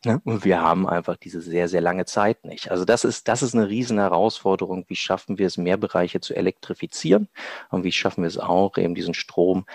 Ne? 0.03 0.21
Und 0.23 0.45
wir 0.45 0.61
haben 0.61 0.87
einfach 0.87 1.15
diese 1.17 1.41
sehr, 1.41 1.67
sehr 1.67 1.81
lange 1.81 2.05
Zeit 2.05 2.43
nicht. 2.43 2.71
Also 2.71 2.85
das 2.85 3.03
ist, 3.03 3.27
das 3.27 3.43
ist 3.43 3.53
eine 3.53 3.69
riesen 3.69 3.99
Herausforderung. 3.99 4.85
Wie 4.87 4.95
schaffen 4.95 5.37
wir 5.37 5.47
es, 5.47 5.57
mehr 5.57 5.77
Bereiche 5.77 6.21
zu 6.21 6.33
elektrifizieren? 6.35 7.27
Und 7.69 7.83
wie 7.83 7.91
schaffen 7.91 8.23
wir 8.23 8.27
es 8.27 8.39
auch, 8.39 8.77
eben 8.77 8.95
diesen 8.95 9.13
Strom 9.13 9.65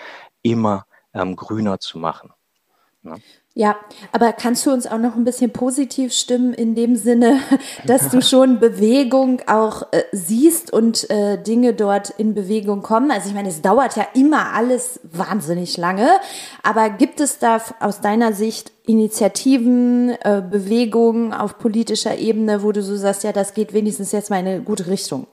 immer 0.41 0.85
ähm, 1.13 1.35
grüner 1.35 1.79
zu 1.79 1.97
machen? 1.97 2.33
Ne? 3.03 3.21
Ja, 3.57 3.75
aber 4.11 4.33
kannst 4.33 4.67
du 4.67 4.71
uns 4.71 4.85
auch 4.85 4.99
noch 4.99 5.15
ein 5.15 5.23
bisschen 5.23 5.51
positiv 5.51 6.13
stimmen 6.13 6.53
in 6.53 6.75
dem 6.75 6.95
Sinne, 6.95 7.39
dass 7.87 8.09
du 8.09 8.21
schon 8.21 8.59
Bewegung 8.59 9.41
auch 9.47 9.81
äh, 9.93 10.03
siehst 10.11 10.71
und 10.71 11.09
äh, 11.09 11.41
Dinge 11.41 11.73
dort 11.73 12.11
in 12.11 12.35
Bewegung 12.35 12.83
kommen? 12.83 13.09
Also 13.09 13.29
ich 13.29 13.33
meine, 13.33 13.49
es 13.49 13.63
dauert 13.63 13.95
ja 13.95 14.05
immer 14.13 14.53
alles 14.53 14.99
wahnsinnig 15.11 15.75
lange, 15.75 16.07
aber 16.61 16.91
gibt 16.91 17.19
es 17.19 17.39
da 17.39 17.59
aus 17.79 17.99
deiner 17.99 18.31
Sicht 18.31 18.71
Initiativen, 18.85 20.09
äh, 20.21 20.43
Bewegungen 20.47 21.33
auf 21.33 21.57
politischer 21.57 22.15
Ebene, 22.15 22.61
wo 22.61 22.71
du 22.71 22.83
so 22.83 22.95
sagst, 22.95 23.23
ja, 23.23 23.33
das 23.33 23.55
geht 23.55 23.73
wenigstens 23.73 24.11
jetzt 24.11 24.29
mal 24.29 24.39
in 24.39 24.45
eine 24.45 24.61
gute 24.61 24.85
Richtung? 24.85 25.25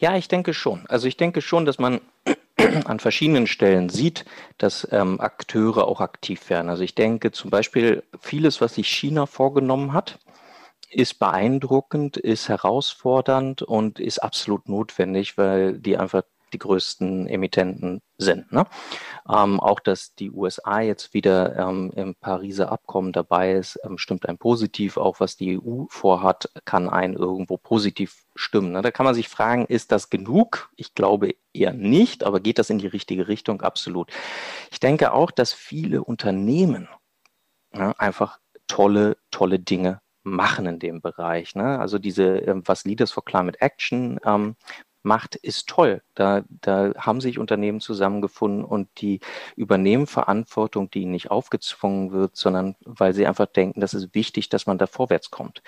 Ja, 0.00 0.16
ich 0.16 0.26
denke 0.26 0.52
schon. 0.52 0.84
Also 0.88 1.06
ich 1.06 1.16
denke 1.16 1.42
schon, 1.42 1.64
dass 1.64 1.78
man 1.78 2.00
an 2.86 3.00
verschiedenen 3.00 3.46
Stellen 3.46 3.88
sieht, 3.88 4.24
dass 4.58 4.86
ähm, 4.90 5.20
Akteure 5.20 5.86
auch 5.86 6.00
aktiv 6.00 6.48
werden. 6.50 6.68
Also 6.68 6.82
ich 6.82 6.94
denke 6.94 7.32
zum 7.32 7.50
Beispiel, 7.50 8.02
vieles, 8.20 8.60
was 8.60 8.74
sich 8.74 8.88
China 8.88 9.26
vorgenommen 9.26 9.92
hat, 9.92 10.18
ist 10.90 11.18
beeindruckend, 11.18 12.16
ist 12.16 12.48
herausfordernd 12.48 13.62
und 13.62 14.00
ist 14.00 14.18
absolut 14.18 14.68
notwendig, 14.68 15.38
weil 15.38 15.78
die 15.78 15.96
einfach 15.96 16.22
die 16.50 16.58
größten 16.58 17.26
Emittenten 17.26 18.00
sind. 18.18 18.52
Ne? 18.52 18.66
Ähm, 19.28 19.60
auch, 19.60 19.80
dass 19.80 20.14
die 20.14 20.30
USA 20.30 20.80
jetzt 20.80 21.14
wieder 21.14 21.56
ähm, 21.56 21.92
im 21.94 22.14
Pariser 22.14 22.70
Abkommen 22.70 23.12
dabei 23.12 23.52
ist, 23.52 23.78
ähm, 23.84 23.98
stimmt 23.98 24.28
ein 24.28 24.38
positiv. 24.38 24.96
Auch 24.96 25.20
was 25.20 25.36
die 25.36 25.58
EU 25.58 25.84
vorhat, 25.88 26.50
kann 26.64 26.88
ein 26.88 27.14
irgendwo 27.14 27.56
positiv 27.56 28.24
stimmen. 28.34 28.72
Ne? 28.72 28.82
Da 28.82 28.90
kann 28.90 29.04
man 29.04 29.14
sich 29.14 29.28
fragen, 29.28 29.66
ist 29.66 29.92
das 29.92 30.10
genug? 30.10 30.70
Ich 30.76 30.94
glaube 30.94 31.34
eher 31.52 31.72
nicht, 31.72 32.24
aber 32.24 32.40
geht 32.40 32.58
das 32.58 32.70
in 32.70 32.78
die 32.78 32.86
richtige 32.86 33.28
Richtung? 33.28 33.62
Absolut. 33.62 34.10
Ich 34.70 34.80
denke 34.80 35.12
auch, 35.12 35.30
dass 35.30 35.52
viele 35.52 36.04
Unternehmen 36.04 36.88
ja, 37.74 37.92
einfach 37.98 38.38
tolle, 38.66 39.16
tolle 39.30 39.58
Dinge 39.58 40.00
machen 40.22 40.66
in 40.66 40.78
dem 40.78 41.00
Bereich. 41.00 41.54
Ne? 41.54 41.78
Also 41.78 41.98
diese, 41.98 42.38
ähm, 42.38 42.62
was 42.66 42.84
Leaders 42.84 43.12
for 43.12 43.24
Climate 43.24 43.60
Action 43.60 44.20
ähm, 44.24 44.56
macht, 45.02 45.36
ist 45.36 45.68
toll. 45.68 46.02
Da, 46.14 46.42
da 46.48 46.92
haben 46.96 47.20
sich 47.20 47.38
Unternehmen 47.38 47.80
zusammengefunden 47.80 48.64
und 48.64 48.88
die 49.00 49.20
übernehmen 49.56 50.06
Verantwortung, 50.06 50.90
die 50.90 51.02
ihnen 51.02 51.12
nicht 51.12 51.30
aufgezwungen 51.30 52.12
wird, 52.12 52.36
sondern 52.36 52.76
weil 52.84 53.14
sie 53.14 53.26
einfach 53.26 53.46
denken, 53.46 53.80
das 53.80 53.94
ist 53.94 54.14
wichtig, 54.14 54.48
dass 54.48 54.66
man 54.66 54.78
da 54.78 54.86
vorwärts 54.86 55.30
kommt. 55.30 55.62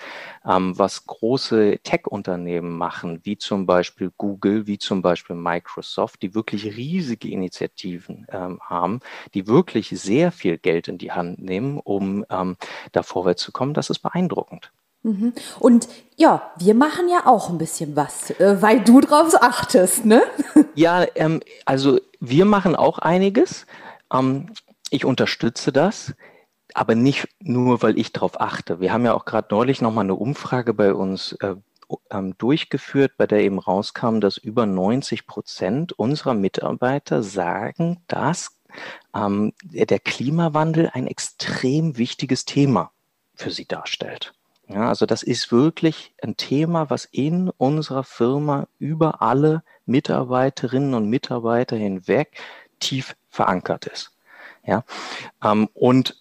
Ähm, 0.45 0.77
was 0.77 1.05
große 1.05 1.79
Tech-Unternehmen 1.83 2.77
machen, 2.77 3.21
wie 3.23 3.37
zum 3.37 3.65
Beispiel 3.65 4.11
Google, 4.17 4.67
wie 4.67 4.77
zum 4.77 5.01
Beispiel 5.01 5.35
Microsoft, 5.35 6.21
die 6.21 6.35
wirklich 6.35 6.65
riesige 6.77 7.29
Initiativen 7.29 8.27
ähm, 8.29 8.59
haben, 8.61 8.99
die 9.33 9.47
wirklich 9.47 9.89
sehr 9.89 10.31
viel 10.31 10.57
Geld 10.57 10.87
in 10.87 10.97
die 10.97 11.11
Hand 11.11 11.39
nehmen, 11.39 11.79
um 11.79 12.25
ähm, 12.29 12.57
da 12.91 13.03
vorwärts 13.03 13.43
zu 13.43 13.51
kommen, 13.51 13.73
das 13.73 13.89
ist 13.89 13.99
beeindruckend. 13.99 14.71
Mhm. 15.03 15.33
Und 15.59 15.89
ja, 16.15 16.51
wir 16.57 16.73
machen 16.73 17.09
ja 17.09 17.25
auch 17.25 17.49
ein 17.49 17.57
bisschen 17.57 17.95
was, 17.95 18.31
äh, 18.31 18.61
weil 18.61 18.81
du 18.81 19.01
drauf 19.01 19.33
achtest, 19.41 20.05
ne? 20.05 20.23
Ja, 20.75 21.05
ähm, 21.15 21.41
also 21.65 21.99
wir 22.19 22.45
machen 22.45 22.75
auch 22.75 22.97
einiges. 22.97 23.67
Ähm, 24.11 24.47
ich 24.89 25.05
unterstütze 25.05 25.71
das, 25.71 26.13
aber 26.73 26.95
nicht 26.95 27.27
nur, 27.39 27.83
weil 27.83 27.99
ich 27.99 28.11
darauf 28.11 28.39
achte. 28.41 28.79
Wir 28.79 28.91
haben 28.91 29.05
ja 29.05 29.13
auch 29.13 29.25
gerade 29.25 29.47
neulich 29.51 29.81
nochmal 29.81 30.05
eine 30.05 30.15
Umfrage 30.15 30.73
bei 30.73 30.93
uns 30.93 31.33
äh, 31.41 31.55
ähm, 32.09 32.35
durchgeführt, 32.37 33.13
bei 33.17 33.27
der 33.27 33.41
eben 33.41 33.59
rauskam, 33.59 34.19
dass 34.19 34.37
über 34.37 34.65
90 34.65 35.27
Prozent 35.27 35.93
unserer 35.93 36.33
Mitarbeiter 36.33 37.23
sagen, 37.23 38.01
dass 38.07 38.57
ähm, 39.13 39.53
der 39.63 39.99
Klimawandel 39.99 40.89
ein 40.93 41.07
extrem 41.07 41.97
wichtiges 41.97 42.45
Thema 42.45 42.91
für 43.35 43.51
sie 43.51 43.65
darstellt. 43.65 44.33
Ja, 44.73 44.89
also 44.89 45.05
das 45.05 45.21
ist 45.21 45.51
wirklich 45.51 46.15
ein 46.23 46.35
Thema, 46.35 46.89
was 46.89 47.05
in 47.05 47.49
unserer 47.49 48.03
Firma 48.03 48.67
über 48.79 49.21
alle 49.21 49.63
Mitarbeiterinnen 49.85 50.95
und 50.95 51.09
Mitarbeiter 51.09 51.75
hinweg 51.75 52.39
tief 52.79 53.15
verankert 53.29 53.85
ist. 53.85 54.17
Ja, 54.65 54.83
ähm, 55.43 55.69
und 55.75 56.19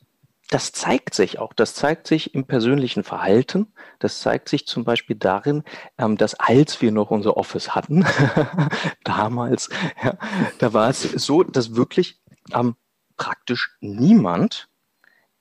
das 0.50 0.72
zeigt 0.72 1.14
sich 1.14 1.38
auch. 1.38 1.54
Das 1.54 1.74
zeigt 1.74 2.06
sich 2.06 2.34
im 2.34 2.44
persönlichen 2.44 3.04
Verhalten. 3.04 3.72
Das 4.00 4.20
zeigt 4.20 4.50
sich 4.50 4.66
zum 4.66 4.84
Beispiel 4.84 5.16
darin, 5.16 5.64
ähm, 5.96 6.18
dass 6.18 6.34
als 6.34 6.82
wir 6.82 6.92
noch 6.92 7.10
unser 7.10 7.38
Office 7.38 7.74
hatten, 7.74 8.04
damals, 9.04 9.70
ja, 10.04 10.18
da 10.58 10.74
war 10.74 10.90
es 10.90 11.00
so, 11.02 11.42
dass 11.42 11.74
wirklich 11.74 12.20
ähm, 12.52 12.76
praktisch 13.16 13.78
niemand 13.80 14.68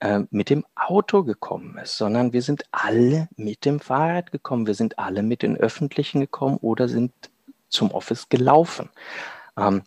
äh, 0.01 0.21
mit 0.31 0.49
dem 0.49 0.65
Auto 0.75 1.23
gekommen 1.23 1.77
ist, 1.77 1.95
sondern 1.95 2.33
wir 2.33 2.41
sind 2.41 2.65
alle 2.71 3.29
mit 3.35 3.65
dem 3.65 3.79
Fahrrad 3.79 4.31
gekommen, 4.31 4.65
wir 4.65 4.73
sind 4.73 4.97
alle 4.97 5.21
mit 5.21 5.43
den 5.43 5.55
Öffentlichen 5.55 6.21
gekommen 6.21 6.57
oder 6.57 6.89
sind 6.89 7.13
zum 7.69 7.91
Office 7.91 8.27
gelaufen. 8.27 8.89
Ähm, 9.55 9.83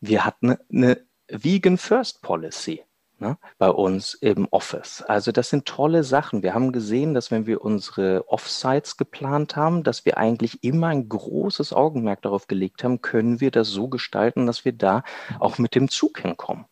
wir 0.00 0.24
hatten 0.24 0.56
eine 0.72 1.00
Vegan 1.28 1.78
First 1.78 2.22
Policy. 2.22 2.82
Ne, 3.18 3.38
bei 3.56 3.70
uns 3.70 4.12
im 4.12 4.46
Office. 4.50 5.00
Also 5.00 5.32
das 5.32 5.48
sind 5.48 5.64
tolle 5.64 6.04
Sachen. 6.04 6.42
Wir 6.42 6.52
haben 6.52 6.70
gesehen, 6.70 7.14
dass 7.14 7.30
wenn 7.30 7.46
wir 7.46 7.62
unsere 7.62 8.28
Offsites 8.28 8.98
geplant 8.98 9.56
haben, 9.56 9.84
dass 9.84 10.04
wir 10.04 10.18
eigentlich 10.18 10.62
immer 10.62 10.88
ein 10.88 11.08
großes 11.08 11.72
Augenmerk 11.72 12.20
darauf 12.20 12.46
gelegt 12.46 12.84
haben, 12.84 13.00
können 13.00 13.40
wir 13.40 13.50
das 13.50 13.68
so 13.68 13.88
gestalten, 13.88 14.46
dass 14.46 14.66
wir 14.66 14.74
da 14.74 15.02
auch 15.40 15.56
mit 15.56 15.74
dem 15.74 15.88
Zug 15.88 16.20
hinkommen. 16.20 16.66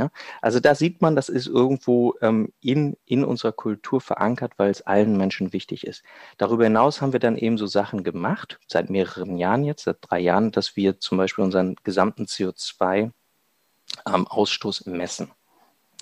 Ja? 0.00 0.10
Also 0.40 0.60
da 0.60 0.74
sieht 0.74 1.02
man, 1.02 1.14
das 1.14 1.28
ist 1.28 1.46
irgendwo 1.46 2.14
ähm, 2.22 2.54
in, 2.62 2.96
in 3.04 3.22
unserer 3.22 3.52
Kultur 3.52 4.00
verankert, 4.00 4.54
weil 4.56 4.70
es 4.70 4.80
allen 4.80 5.18
Menschen 5.18 5.52
wichtig 5.52 5.86
ist. 5.86 6.02
Darüber 6.38 6.64
hinaus 6.64 7.02
haben 7.02 7.12
wir 7.12 7.20
dann 7.20 7.36
eben 7.36 7.58
so 7.58 7.66
Sachen 7.66 8.02
gemacht, 8.02 8.58
seit 8.66 8.88
mehreren 8.88 9.36
Jahren 9.36 9.62
jetzt, 9.62 9.84
seit 9.84 9.98
drei 10.00 10.20
Jahren, 10.20 10.52
dass 10.52 10.74
wir 10.74 11.00
zum 11.00 11.18
Beispiel 11.18 11.44
unseren 11.44 11.76
gesamten 11.84 12.24
CO2-Ausstoß 12.24 14.86
ähm, 14.86 14.96
messen. 14.96 15.30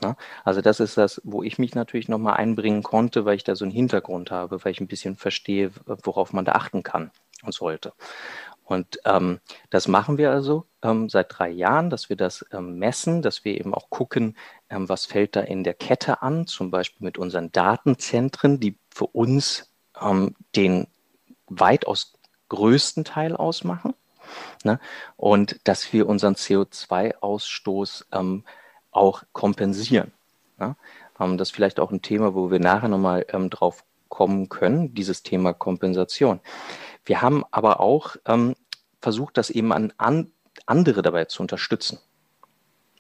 Ja? 0.01 0.15
Also 0.45 0.61
das 0.61 0.79
ist 0.79 0.97
das, 0.97 1.21
wo 1.25 1.43
ich 1.43 1.59
mich 1.59 1.75
natürlich 1.75 2.09
nochmal 2.09 2.37
einbringen 2.37 2.85
konnte, 2.85 3.25
weil 3.25 3.35
ich 3.35 3.43
da 3.43 3.57
so 3.57 3.65
einen 3.65 3.73
Hintergrund 3.73 4.31
habe, 4.31 4.65
weil 4.65 4.71
ich 4.71 4.81
ein 4.81 4.87
bisschen 4.87 5.17
verstehe, 5.17 5.73
worauf 5.87 6.33
man 6.33 6.45
da 6.45 6.53
achten 6.53 6.85
kann 6.85 7.11
und 7.43 7.53
sollte. 7.53 7.93
Und 8.69 9.01
ähm, 9.07 9.41
das 9.71 9.89
machen 9.89 10.19
wir 10.19 10.31
also 10.31 10.67
ähm, 10.83 11.09
seit 11.09 11.39
drei 11.39 11.49
Jahren, 11.49 11.89
dass 11.89 12.11
wir 12.11 12.17
das 12.17 12.45
ähm, 12.53 12.79
messen, 12.79 13.23
dass 13.23 13.43
wir 13.45 13.59
eben 13.59 13.73
auch 13.73 13.89
gucken, 13.89 14.37
ähm, 14.69 14.91
was 14.91 15.07
fällt 15.07 15.37
da 15.37 15.41
in 15.41 15.65
der 15.65 15.73
Kette 15.73 16.21
an, 16.21 16.47
zum 16.47 16.71
Beispiel 16.71 17.03
mit 17.07 17.17
unseren 17.17 17.51
Datenzentren, 17.51 18.61
die 18.61 18.77
für 18.95 19.07
uns 19.07 19.73
ähm, 19.99 20.37
den 20.55 20.87
weitaus 21.47 22.13
größten 22.51 23.05
Teil 23.05 23.35
ausmachen. 23.35 23.95
Ne? 24.65 24.79
Und 25.17 25.59
dass 25.65 25.91
wir 25.95 26.07
unseren 26.07 26.35
CO2-Ausstoß 26.35 28.05
ähm, 28.13 28.45
auch 28.91 29.23
kompensieren. 29.33 30.13
Ne? 30.59 30.77
das 31.19 31.49
ist 31.49 31.55
vielleicht 31.55 31.81
auch 31.81 31.91
ein 31.91 32.03
Thema, 32.03 32.35
wo 32.35 32.51
wir 32.51 32.61
nachher 32.61 32.89
nochmal 32.89 33.27
drauf 33.51 33.83
kommen 34.09 34.49
können, 34.49 34.95
dieses 34.95 35.23
Thema 35.23 35.53
Kompensation. 35.53 36.41
Wir 37.09 37.23
haben 37.23 37.43
aber 37.51 37.81
auch 37.81 38.17
ähm, 38.27 38.55
versucht, 39.01 39.39
das 39.39 39.49
eben 39.49 39.73
an, 39.73 39.95
an 39.97 40.31
andere 40.67 41.01
dabei 41.01 41.25
zu 41.25 41.41
unterstützen. 41.41 41.99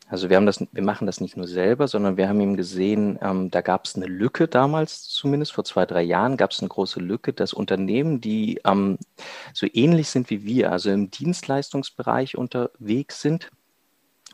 Also 0.08 0.30
wir 0.30 0.38
haben 0.38 0.46
das, 0.46 0.64
wir 0.72 0.82
machen 0.82 1.06
das 1.06 1.20
nicht 1.20 1.36
nur 1.36 1.46
selber, 1.46 1.86
sondern 1.86 2.16
wir 2.16 2.26
haben 2.26 2.40
eben 2.40 2.56
gesehen, 2.56 3.18
ähm, 3.20 3.50
da 3.50 3.60
gab 3.60 3.84
es 3.84 3.96
eine 3.96 4.06
Lücke 4.06 4.48
damals, 4.48 5.02
zumindest 5.02 5.52
vor 5.52 5.64
zwei, 5.64 5.84
drei 5.84 6.00
Jahren 6.00 6.38
gab 6.38 6.52
es 6.52 6.60
eine 6.60 6.70
große 6.70 7.00
Lücke, 7.00 7.34
dass 7.34 7.52
Unternehmen, 7.52 8.22
die 8.22 8.62
ähm, 8.64 8.96
so 9.52 9.66
ähnlich 9.70 10.08
sind 10.08 10.30
wie 10.30 10.42
wir, 10.44 10.72
also 10.72 10.88
im 10.88 11.10
Dienstleistungsbereich 11.10 12.38
unterwegs 12.38 13.20
sind 13.20 13.50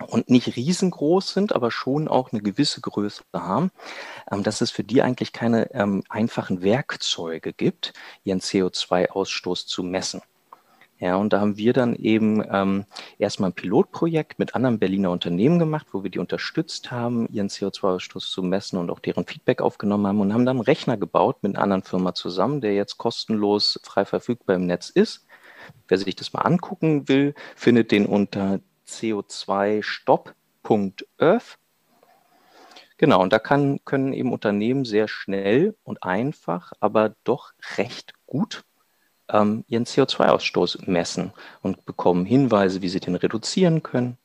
und 0.08 0.28
nicht 0.28 0.56
riesengroß 0.56 1.32
sind, 1.32 1.54
aber 1.54 1.70
schon 1.70 2.08
auch 2.08 2.32
eine 2.32 2.42
gewisse 2.42 2.80
Größe 2.80 3.22
haben, 3.32 3.70
ähm, 4.30 4.42
dass 4.42 4.60
es 4.60 4.70
für 4.70 4.84
die 4.84 5.02
eigentlich 5.02 5.32
keine 5.32 5.72
ähm, 5.72 6.02
einfachen 6.08 6.62
Werkzeuge 6.62 7.52
gibt, 7.52 7.92
ihren 8.24 8.40
CO2-Ausstoß 8.40 9.66
zu 9.66 9.82
messen. 9.82 10.22
Ja, 11.00 11.16
und 11.16 11.32
da 11.32 11.40
haben 11.40 11.56
wir 11.56 11.72
dann 11.72 11.96
eben 11.96 12.42
ähm, 12.50 12.84
erstmal 13.18 13.50
ein 13.50 13.54
Pilotprojekt 13.54 14.38
mit 14.38 14.54
anderen 14.54 14.78
Berliner 14.78 15.10
Unternehmen 15.10 15.58
gemacht, 15.58 15.88
wo 15.92 16.02
wir 16.02 16.10
die 16.10 16.20
unterstützt 16.20 16.92
haben, 16.92 17.28
ihren 17.32 17.48
CO2-Ausstoß 17.48 18.30
zu 18.30 18.42
messen 18.42 18.78
und 18.78 18.90
auch 18.90 19.00
deren 19.00 19.26
Feedback 19.26 19.60
aufgenommen 19.60 20.06
haben 20.06 20.20
und 20.20 20.32
haben 20.32 20.46
dann 20.46 20.56
einen 20.56 20.64
Rechner 20.64 20.96
gebaut 20.96 21.42
mit 21.42 21.56
einer 21.56 21.62
anderen 21.62 21.82
Firma 21.82 22.14
zusammen, 22.14 22.60
der 22.60 22.74
jetzt 22.74 22.96
kostenlos 22.96 23.80
frei 23.82 24.04
verfügbar 24.04 24.56
im 24.56 24.66
Netz 24.66 24.88
ist. 24.88 25.26
Wer 25.88 25.98
sich 25.98 26.14
das 26.14 26.32
mal 26.32 26.42
angucken 26.42 27.08
will, 27.08 27.34
findet 27.56 27.90
den 27.90 28.06
unter 28.06 28.60
co2stop.earth. 28.98 31.58
Genau, 32.96 33.22
und 33.22 33.32
da 33.32 33.40
kann, 33.40 33.80
können 33.84 34.12
eben 34.12 34.32
Unternehmen 34.32 34.84
sehr 34.84 35.08
schnell 35.08 35.74
und 35.82 36.04
einfach, 36.04 36.72
aber 36.80 37.14
doch 37.24 37.52
recht 37.76 38.14
gut 38.26 38.64
ähm, 39.28 39.64
ihren 39.68 39.84
CO2-Ausstoß 39.84 40.88
messen 40.88 41.32
und 41.62 41.84
bekommen 41.86 42.24
Hinweise, 42.24 42.82
wie 42.82 42.88
sie 42.88 43.00
den 43.00 43.16
reduzieren 43.16 43.82
können 43.82 44.16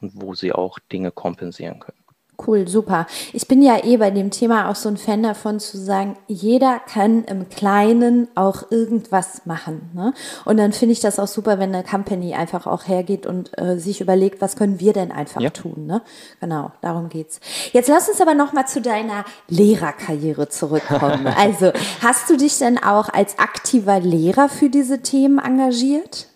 und 0.00 0.12
wo 0.14 0.34
sie 0.34 0.52
auch 0.52 0.78
Dinge 0.78 1.10
kompensieren 1.10 1.80
können. 1.80 2.03
Cool, 2.36 2.66
super. 2.66 3.06
Ich 3.32 3.46
bin 3.46 3.62
ja 3.62 3.84
eh 3.84 3.96
bei 3.96 4.10
dem 4.10 4.30
Thema 4.30 4.68
auch 4.68 4.74
so 4.74 4.88
ein 4.88 4.96
Fan 4.96 5.22
davon 5.22 5.60
zu 5.60 5.78
sagen, 5.78 6.16
jeder 6.26 6.80
kann 6.80 7.24
im 7.24 7.48
Kleinen 7.48 8.28
auch 8.34 8.70
irgendwas 8.70 9.46
machen. 9.46 9.90
Ne? 9.94 10.12
Und 10.44 10.56
dann 10.56 10.72
finde 10.72 10.94
ich 10.94 11.00
das 11.00 11.18
auch 11.20 11.28
super, 11.28 11.58
wenn 11.58 11.72
eine 11.72 11.84
Company 11.84 12.34
einfach 12.34 12.66
auch 12.66 12.88
hergeht 12.88 13.26
und 13.26 13.56
äh, 13.56 13.78
sich 13.78 14.00
überlegt, 14.00 14.40
was 14.40 14.56
können 14.56 14.80
wir 14.80 14.92
denn 14.92 15.12
einfach 15.12 15.40
ja. 15.40 15.50
tun. 15.50 15.86
Ne? 15.86 16.02
Genau, 16.40 16.72
darum 16.80 17.08
geht's. 17.08 17.40
Jetzt 17.72 17.88
lass 17.88 18.08
uns 18.08 18.20
aber 18.20 18.34
nochmal 18.34 18.66
zu 18.66 18.80
deiner 18.80 19.24
Lehrerkarriere 19.48 20.48
zurückkommen. 20.48 21.26
also, 21.38 21.72
hast 22.02 22.28
du 22.28 22.36
dich 22.36 22.58
denn 22.58 22.82
auch 22.82 23.08
als 23.08 23.38
aktiver 23.38 24.00
Lehrer 24.00 24.48
für 24.48 24.70
diese 24.70 25.02
Themen 25.02 25.38
engagiert? 25.38 26.26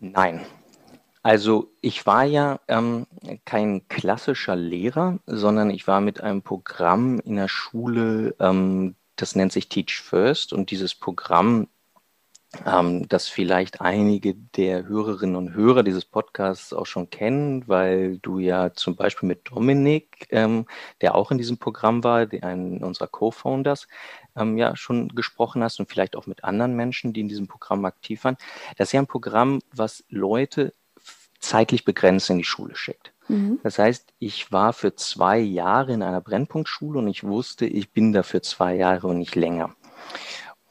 Nein. 0.00 0.40
Also 1.24 1.72
ich 1.80 2.04
war 2.04 2.24
ja 2.24 2.60
ähm, 2.68 3.06
kein 3.46 3.88
klassischer 3.88 4.56
Lehrer, 4.56 5.20
sondern 5.24 5.70
ich 5.70 5.86
war 5.88 6.02
mit 6.02 6.20
einem 6.20 6.42
Programm 6.42 7.18
in 7.20 7.36
der 7.36 7.48
Schule, 7.48 8.34
ähm, 8.40 8.94
das 9.16 9.34
nennt 9.34 9.50
sich 9.50 9.70
Teach 9.70 10.02
First 10.02 10.52
und 10.52 10.70
dieses 10.70 10.94
Programm 10.94 11.68
ähm, 12.66 13.08
das 13.08 13.28
vielleicht 13.28 13.80
einige 13.80 14.34
der 14.34 14.86
Hörerinnen 14.86 15.34
und 15.34 15.54
Hörer 15.54 15.82
dieses 15.82 16.04
Podcasts 16.04 16.74
auch 16.74 16.84
schon 16.84 17.08
kennen, 17.08 17.66
weil 17.68 18.18
du 18.18 18.38
ja 18.38 18.74
zum 18.74 18.94
Beispiel 18.94 19.26
mit 19.26 19.50
Dominik, 19.50 20.26
ähm, 20.30 20.66
der 21.00 21.14
auch 21.14 21.30
in 21.30 21.38
diesem 21.38 21.56
Programm 21.56 22.04
war, 22.04 22.26
der 22.26 22.44
einen 22.44 22.84
unserer 22.84 23.08
Co-Founders, 23.08 23.88
ähm, 24.36 24.58
ja 24.58 24.76
schon 24.76 25.08
gesprochen 25.08 25.62
hast 25.62 25.80
und 25.80 25.88
vielleicht 25.88 26.16
auch 26.16 26.26
mit 26.26 26.44
anderen 26.44 26.76
Menschen, 26.76 27.14
die 27.14 27.20
in 27.20 27.28
diesem 27.28 27.48
Programm 27.48 27.86
aktiv 27.86 28.24
waren. 28.24 28.36
Das 28.76 28.88
ist 28.88 28.92
ja 28.92 29.00
ein 29.00 29.06
Programm, 29.06 29.60
was 29.72 30.04
Leute 30.10 30.74
zeitlich 31.44 31.84
begrenzt 31.84 32.30
in 32.30 32.38
die 32.38 32.44
Schule 32.44 32.76
schickt. 32.76 33.12
Mhm. 33.28 33.60
Das 33.62 33.78
heißt, 33.78 34.12
ich 34.18 34.52
war 34.52 34.72
für 34.72 34.94
zwei 34.96 35.38
Jahre 35.38 35.92
in 35.92 36.02
einer 36.02 36.20
Brennpunktschule 36.20 36.98
und 36.98 37.08
ich 37.08 37.24
wusste, 37.24 37.66
ich 37.66 37.92
bin 37.92 38.12
da 38.12 38.22
für 38.22 38.42
zwei 38.42 38.74
Jahre 38.74 39.08
und 39.08 39.18
nicht 39.18 39.34
länger. 39.34 39.74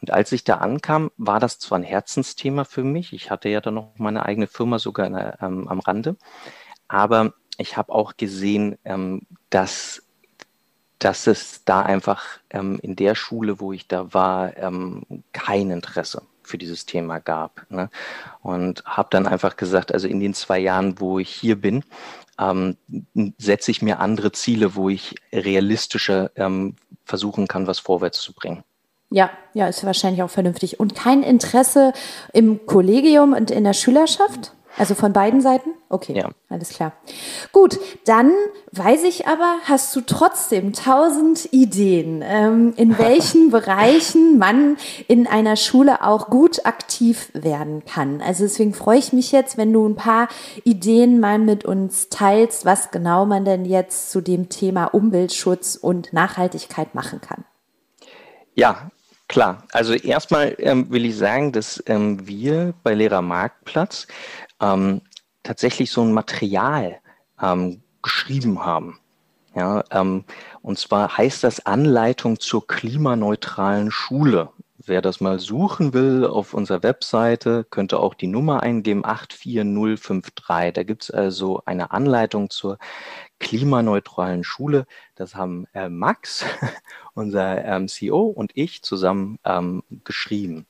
Und 0.01 0.12
als 0.12 0.32
ich 0.32 0.44
da 0.44 0.56
ankam, 0.56 1.12
war 1.18 1.39
das 1.39 1.60
zwar 1.60 1.80
ein 1.80 1.84
Herzensthema 1.84 2.65
für 2.65 2.84
mich. 2.84 3.13
Ich 3.13 3.32
hatte 3.32 3.50
ja 3.50 3.62
dann 3.62 3.75
noch 3.75 3.94
meine 3.98 4.25
eigene 4.25 4.48
Firma 4.48 4.77
sogar 4.77 5.10
der, 5.10 5.38
ähm, 5.42 5.68
am 5.68 5.80
Rande. 5.80 6.18
Aber 6.88 7.34
ich 7.58 7.77
habe 7.77 7.94
auch 7.94 8.18
gesehen, 8.18 8.77
ähm, 8.84 9.22
dass, 9.50 10.03
dass 11.00 11.27
es 11.27 11.63
da 11.63 11.82
einfach 11.82 12.24
ähm, 12.50 12.80
in 12.82 12.96
der 12.96 13.15
Schule, 13.15 13.60
wo 13.60 13.72
ich 13.72 13.88
da 13.88 14.13
war, 14.13 14.58
ähm, 14.58 15.24
kein 15.32 15.72
Interesse 15.72 16.24
für 16.44 16.58
dieses 16.58 16.86
Thema 16.86 17.20
gab. 17.20 17.66
Ne? 17.70 17.90
Und 18.42 18.84
habe 18.86 19.10
dann 19.12 19.28
einfach 19.28 19.56
gesagt, 19.56 19.94
also 19.94 20.08
in 20.08 20.20
den 20.20 20.34
zwei 20.34 20.60
Jahren, 20.60 21.00
wo 21.00 21.20
ich 21.20 21.30
hier 21.30 21.60
bin, 21.60 21.84
ähm, 22.40 22.78
setze 23.38 23.72
ich 23.72 23.82
mir 23.82 24.00
andere 24.00 24.32
Ziele, 24.32 24.76
wo 24.76 24.90
ich 24.90 25.16
realistischer 25.32 26.32
ähm, 26.36 26.76
versuchen 27.06 27.48
kann, 27.48 27.68
was 27.68 27.80
vorwärts 27.80 28.20
zu 28.22 28.34
bringen. 28.34 28.64
Ja, 29.10 29.30
ja, 29.54 29.68
ist 29.68 29.84
wahrscheinlich 29.86 30.24
auch 30.24 30.30
vernünftig. 30.30 30.80
Und 30.80 30.96
kein 30.96 31.22
Interesse 31.22 31.94
im 32.34 32.66
Kollegium 32.66 33.34
und 33.34 33.52
in 33.52 33.64
der 33.64 33.74
Schülerschaft? 33.74 34.54
Also 34.77 34.96
von 34.96 35.13
beiden 35.13 35.39
Seiten? 35.39 35.70
Okay, 35.89 36.13
ja. 36.18 36.30
alles 36.50 36.70
klar. 36.70 36.94
Gut, 37.51 37.80
dann 38.06 38.32
weiß 38.72 39.03
ich 39.03 39.27
aber, 39.27 39.58
hast 39.65 39.96
du 39.96 40.01
trotzdem 40.01 40.74
tausend 40.74 41.48
Ideen, 41.51 42.24
ähm, 42.25 42.74
in 42.75 42.98
welchen 42.98 43.51
Bereichen 43.51 44.39
man 44.39 44.77
in 45.08 45.27
einer 45.27 45.56
Schule 45.56 46.03
auch 46.03 46.27
gut 46.27 46.65
aktiv 46.65 47.30
werden 47.34 47.86
kann. 47.86 48.22
Also 48.22 48.44
deswegen 48.44 48.74
freue 48.74 48.98
ich 48.98 49.13
mich 49.13 49.32
jetzt, 49.32 49.58
wenn 49.58 49.72
du 49.72 49.88
ein 49.88 49.96
paar 49.96 50.27
Ideen 50.63 51.20
mal 51.20 51.38
mit 51.38 51.65
uns 51.65 52.10
teilst, 52.10 52.65
was 52.65 52.89
genau 52.89 53.25
man 53.25 53.46
denn 53.46 53.65
jetzt 53.65 54.12
zu 54.12 54.22
dem 54.22 54.50
Thema 54.50 54.86
Umweltschutz 54.86 55.75
und 55.75 56.13
Nachhaltigkeit 56.13 56.96
machen 56.96 57.22
kann. 57.22 57.46
Ja, 58.56 58.89
Klar, 59.30 59.63
also 59.72 59.94
erstmal 59.94 60.56
ähm, 60.60 60.92
will 60.92 61.06
ich 61.06 61.18
sagen, 61.18 61.53
dass 61.53 61.82
ähm, 61.88 62.27
wir 62.27 62.75
bei 62.84 62.94
Lehrer 62.94 63.24
Marktplatz 63.24 64.06
ähm, 64.63 65.01
tatsächlich 65.43 65.91
so 65.91 66.01
ein 66.01 66.13
Material 66.13 67.00
ähm, 67.41 67.84
geschrieben 68.01 68.63
haben. 68.63 69.00
Ja, 69.55 69.84
ähm, 69.91 70.25
und 70.62 70.79
zwar 70.79 71.17
heißt 71.17 71.43
das 71.43 71.65
Anleitung 71.65 72.39
zur 72.39 72.65
klimaneutralen 72.65 73.91
Schule. 73.91 74.50
Wer 74.86 75.01
das 75.01 75.22
mal 75.22 75.39
suchen 75.39 75.93
will 75.93 76.25
auf 76.25 76.53
unserer 76.53 76.84
Webseite, 76.84 77.63
könnte 77.70 78.00
auch 78.00 78.15
die 78.15 78.27
Nummer 78.27 78.63
eingeben, 78.63 79.05
84053. 79.05 80.74
Da 80.74 80.84
gibt 80.84 81.03
es 81.03 81.12
also 81.12 81.62
eine 81.65 81.91
Anleitung 81.91 82.50
zur 82.50 82.79
klimaneutralen 83.39 84.43
Schule. 84.43 84.86
Das 85.15 85.36
haben 85.36 85.67
äh, 85.74 85.88
Max, 85.88 86.43
unser 87.13 87.63
ähm, 87.63 87.88
CEO, 87.88 88.24
und 88.24 88.51
ich 88.55 88.84
zusammen 88.84 89.39
ähm, 89.46 89.84
geschrieben. 90.03 90.65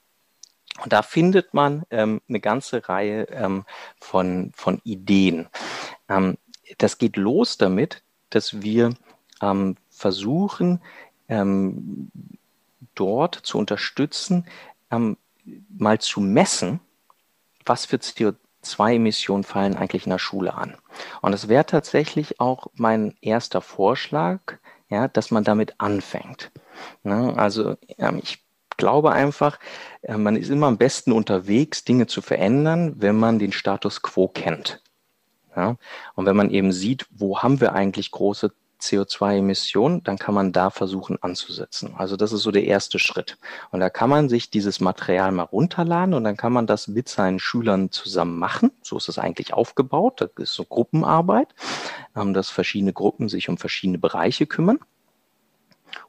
Und 0.81 0.91
da 0.91 1.01
findet 1.01 1.53
man 1.53 1.83
ähm, 1.91 2.21
eine 2.27 2.39
ganze 2.39 2.87
Reihe 2.89 3.27
ähm, 3.29 3.65
von, 3.99 4.51
von 4.55 4.81
Ideen. 4.83 5.47
Ähm, 6.09 6.37
das 6.77 6.97
geht 6.97 7.17
los 7.17 7.57
damit, 7.57 8.03
dass 8.29 8.61
wir 8.61 8.93
ähm, 9.41 9.75
versuchen, 9.89 10.81
dort 12.95 13.35
zu 13.35 13.57
unterstützen, 13.57 14.45
mal 14.89 15.99
zu 15.99 16.19
messen, 16.19 16.81
was 17.65 17.85
für 17.85 17.95
CO2 17.95 18.35
zwei 18.63 18.95
Emissionen 18.95 19.43
fallen 19.43 19.77
eigentlich 19.77 20.05
in 20.05 20.09
der 20.09 20.19
Schule 20.19 20.55
an. 20.55 20.75
Und 21.21 21.33
es 21.33 21.47
wäre 21.47 21.65
tatsächlich 21.65 22.39
auch 22.39 22.67
mein 22.73 23.15
erster 23.21 23.61
Vorschlag, 23.61 24.39
ja, 24.89 25.07
dass 25.07 25.31
man 25.31 25.43
damit 25.43 25.75
anfängt. 25.79 26.51
Ne? 27.03 27.33
Also 27.37 27.75
ähm, 27.97 28.19
ich 28.23 28.43
glaube 28.77 29.11
einfach, 29.11 29.59
äh, 30.01 30.17
man 30.17 30.35
ist 30.35 30.49
immer 30.49 30.67
am 30.67 30.77
besten 30.77 31.11
unterwegs, 31.11 31.83
Dinge 31.83 32.07
zu 32.07 32.21
verändern, 32.21 32.95
wenn 32.97 33.17
man 33.17 33.39
den 33.39 33.51
Status 33.51 34.01
quo 34.01 34.27
kennt. 34.27 34.81
Ja? 35.55 35.77
Und 36.15 36.25
wenn 36.25 36.35
man 36.35 36.49
eben 36.49 36.71
sieht, 36.71 37.05
wo 37.11 37.39
haben 37.39 37.61
wir 37.61 37.73
eigentlich 37.73 38.11
große 38.11 38.51
CO2-Emissionen, 38.83 40.03
dann 40.03 40.17
kann 40.17 40.35
man 40.35 40.51
da 40.51 40.69
versuchen 40.69 41.17
anzusetzen. 41.21 41.95
Also 41.97 42.17
das 42.17 42.33
ist 42.33 42.43
so 42.43 42.51
der 42.51 42.65
erste 42.65 42.99
Schritt. 42.99 43.37
Und 43.71 43.79
da 43.79 43.89
kann 43.89 44.09
man 44.09 44.29
sich 44.29 44.49
dieses 44.49 44.79
Material 44.79 45.31
mal 45.31 45.43
runterladen 45.43 46.13
und 46.13 46.23
dann 46.23 46.37
kann 46.37 46.53
man 46.53 46.67
das 46.67 46.87
mit 46.87 47.07
seinen 47.07 47.39
Schülern 47.39 47.91
zusammen 47.91 48.37
machen. 48.37 48.71
So 48.81 48.97
ist 48.97 49.09
es 49.09 49.17
eigentlich 49.17 49.53
aufgebaut. 49.53 50.19
Das 50.21 50.29
ist 50.37 50.53
so 50.53 50.65
Gruppenarbeit, 50.65 51.55
ähm, 52.15 52.33
dass 52.33 52.49
verschiedene 52.49 52.93
Gruppen 52.93 53.29
sich 53.29 53.49
um 53.49 53.57
verschiedene 53.57 53.97
Bereiche 53.97 54.45
kümmern. 54.45 54.79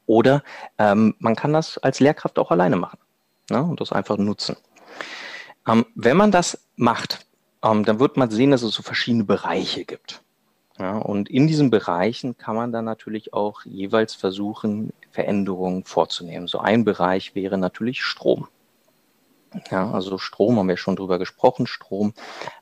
Oder 0.07 0.43
ähm, 0.79 1.15
man 1.19 1.37
kann 1.37 1.53
das 1.53 1.79
als 1.79 2.01
Lehrkraft 2.01 2.39
auch 2.39 2.51
alleine 2.51 2.77
machen 2.77 2.99
ne, 3.51 3.63
und 3.63 3.81
das 3.81 3.93
einfach 3.93 4.17
nutzen. 4.19 4.57
Ähm, 5.67 5.87
wenn 5.95 6.17
man 6.17 6.31
das 6.31 6.67
macht, 6.77 7.27
ähm, 7.63 7.85
dann 7.85 8.01
wird 8.01 8.17
man 8.17 8.31
sehen, 8.31 8.51
dass 8.51 8.63
es 8.63 8.75
so 8.75 8.83
verschiedene 8.83 9.25
Bereiche 9.25 9.85
gibt. 9.85 10.23
Ja, 10.79 10.99
und 10.99 11.31
in 11.31 11.47
diesen 11.47 11.71
Bereichen 11.71 12.37
kann 12.37 12.57
man 12.57 12.73
dann 12.73 12.85
natürlich 12.85 13.33
auch 13.33 13.63
jeweils 13.65 14.15
versuchen, 14.15 14.93
Veränderungen 15.13 15.85
vorzunehmen. 15.85 16.49
So 16.49 16.59
ein 16.59 16.85
Bereich 16.85 17.37
wäre 17.37 17.59
natürlich 17.59 18.03
Strom. 18.03 18.49
Ja, 19.71 19.93
also 19.93 20.19
Strom 20.19 20.59
haben 20.59 20.69
wir 20.69 20.77
schon 20.77 20.97
drüber 20.97 21.19
gesprochen. 21.19 21.69
Strom 21.69 22.13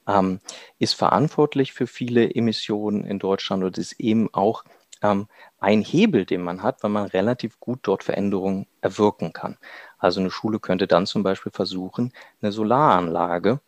ähm, 0.06 0.40
ist 0.78 0.94
verantwortlich 0.94 1.72
für 1.72 1.86
viele 1.86 2.34
Emissionen 2.34 3.04
in 3.04 3.18
Deutschland 3.18 3.64
und 3.64 3.78
ist 3.78 3.98
eben 3.98 4.28
auch 4.34 4.62
ähm, 5.02 5.28
ein 5.60 5.82
Hebel, 5.82 6.24
den 6.24 6.42
man 6.42 6.62
hat, 6.62 6.82
weil 6.82 6.90
man 6.90 7.06
relativ 7.06 7.60
gut 7.60 7.80
dort 7.82 8.04
Veränderungen 8.04 8.66
erwirken 8.80 9.32
kann. 9.32 9.58
Also 9.98 10.20
eine 10.20 10.30
Schule 10.30 10.58
könnte 10.58 10.86
dann 10.86 11.06
zum 11.06 11.22
Beispiel 11.22 11.52
versuchen, 11.52 12.12
eine 12.40 12.52
Solaranlage 12.52 13.60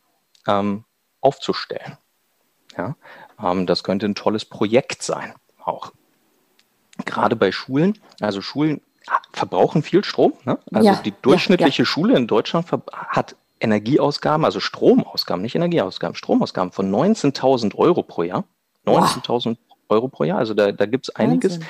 ähm, 0.46 0.84
aufzustellen. 1.20 1.98
Ja, 2.76 2.96
ähm, 3.42 3.66
das 3.66 3.84
könnte 3.84 4.06
ein 4.06 4.14
tolles 4.14 4.44
Projekt 4.44 5.02
sein, 5.02 5.34
auch. 5.64 5.92
Gerade 7.04 7.36
bei 7.36 7.50
Schulen, 7.52 7.98
also 8.20 8.40
Schulen 8.40 8.80
verbrauchen 9.32 9.82
viel 9.82 10.04
Strom. 10.04 10.32
Ne? 10.44 10.58
Also 10.72 10.88
ja, 10.88 11.00
die 11.04 11.12
durchschnittliche 11.22 11.82
ja, 11.82 11.84
ja. 11.84 11.90
Schule 11.90 12.16
in 12.16 12.26
Deutschland 12.26 12.66
hat 12.70 13.36
Energieausgaben, 13.60 14.44
also 14.44 14.60
Stromausgaben, 14.60 15.42
nicht 15.42 15.54
Energieausgaben, 15.54 16.14
Stromausgaben 16.14 16.72
von 16.72 16.90
19.000 16.92 17.74
Euro 17.76 18.02
pro 18.02 18.22
Jahr. 18.22 18.44
19.000 18.86 19.56
Euro 19.88 20.08
pro 20.08 20.24
Jahr, 20.24 20.38
also 20.38 20.54
da, 20.54 20.72
da 20.72 20.86
gibt 20.86 21.08
es 21.08 21.14
einiges. 21.14 21.60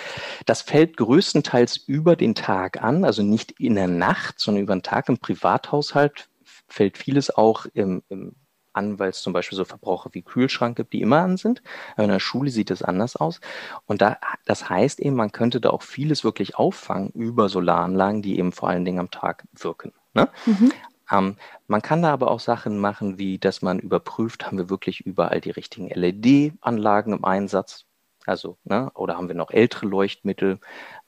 Das 0.47 0.63
fällt 0.63 0.97
größtenteils 0.97 1.77
über 1.77 2.17
den 2.17 2.35
Tag 2.35 2.83
an, 2.83 3.05
also 3.05 3.23
nicht 3.23 3.53
in 3.53 3.75
der 3.75 3.89
Nacht, 3.89 4.39
sondern 4.39 4.63
über 4.63 4.75
den 4.75 4.83
Tag 4.83 5.09
im 5.09 5.19
Privathaushalt 5.19 6.29
fällt 6.69 6.99
vieles 6.99 7.35
auch 7.35 7.67
im, 7.75 8.03
im 8.09 8.35
an, 8.75 8.99
weil 8.99 9.11
es 9.11 9.23
zum 9.23 9.33
Beispiel 9.33 9.57
so 9.57 9.65
Verbraucher 9.65 10.11
wie 10.13 10.23
Kühlschrank 10.23 10.77
gibt, 10.77 10.93
die 10.93 11.01
immer 11.01 11.21
an 11.21 11.37
sind. 11.37 11.63
Aber 11.95 12.05
in 12.05 12.11
der 12.11 12.21
Schule 12.21 12.51
sieht 12.51 12.71
es 12.71 12.83
anders 12.83 13.17
aus. 13.17 13.41
Und 13.87 14.03
da, 14.03 14.19
das 14.45 14.69
heißt 14.69 15.01
eben, 15.01 15.17
man 15.17 15.33
könnte 15.33 15.61
da 15.61 15.71
auch 15.71 15.83
vieles 15.83 16.25
wirklich 16.25 16.57
auffangen 16.57 17.11
über 17.11 17.49
Solaranlagen, 17.49 18.23
die 18.23 18.39
eben 18.39 18.53
vor 18.53 18.69
allen 18.69 18.85
Dingen 18.85 18.99
am 18.99 19.11
Tag 19.11 19.45
wirken. 19.53 19.93
Ne? 20.13 20.29
Mhm. 20.45 20.73
Ähm, 21.11 21.37
man 21.67 21.83
kann 21.83 22.03
da 22.03 22.13
aber 22.13 22.31
auch 22.31 22.41
Sachen 22.41 22.79
machen, 22.79 23.19
wie 23.19 23.39
dass 23.39 23.63
man 23.63 23.79
überprüft, 23.79 24.47
haben 24.47 24.59
wir 24.59 24.71
wirklich 24.71 25.01
überall 25.01 25.41
die 25.41 25.51
richtigen 25.51 25.89
LED-Anlagen 25.89 27.13
im 27.13 27.25
Einsatz? 27.25 27.85
Also, 28.27 28.57
ne, 28.65 28.91
oder 28.95 29.17
haben 29.17 29.29
wir 29.29 29.35
noch 29.35 29.51
ältere 29.51 29.87
Leuchtmittel? 29.87 30.59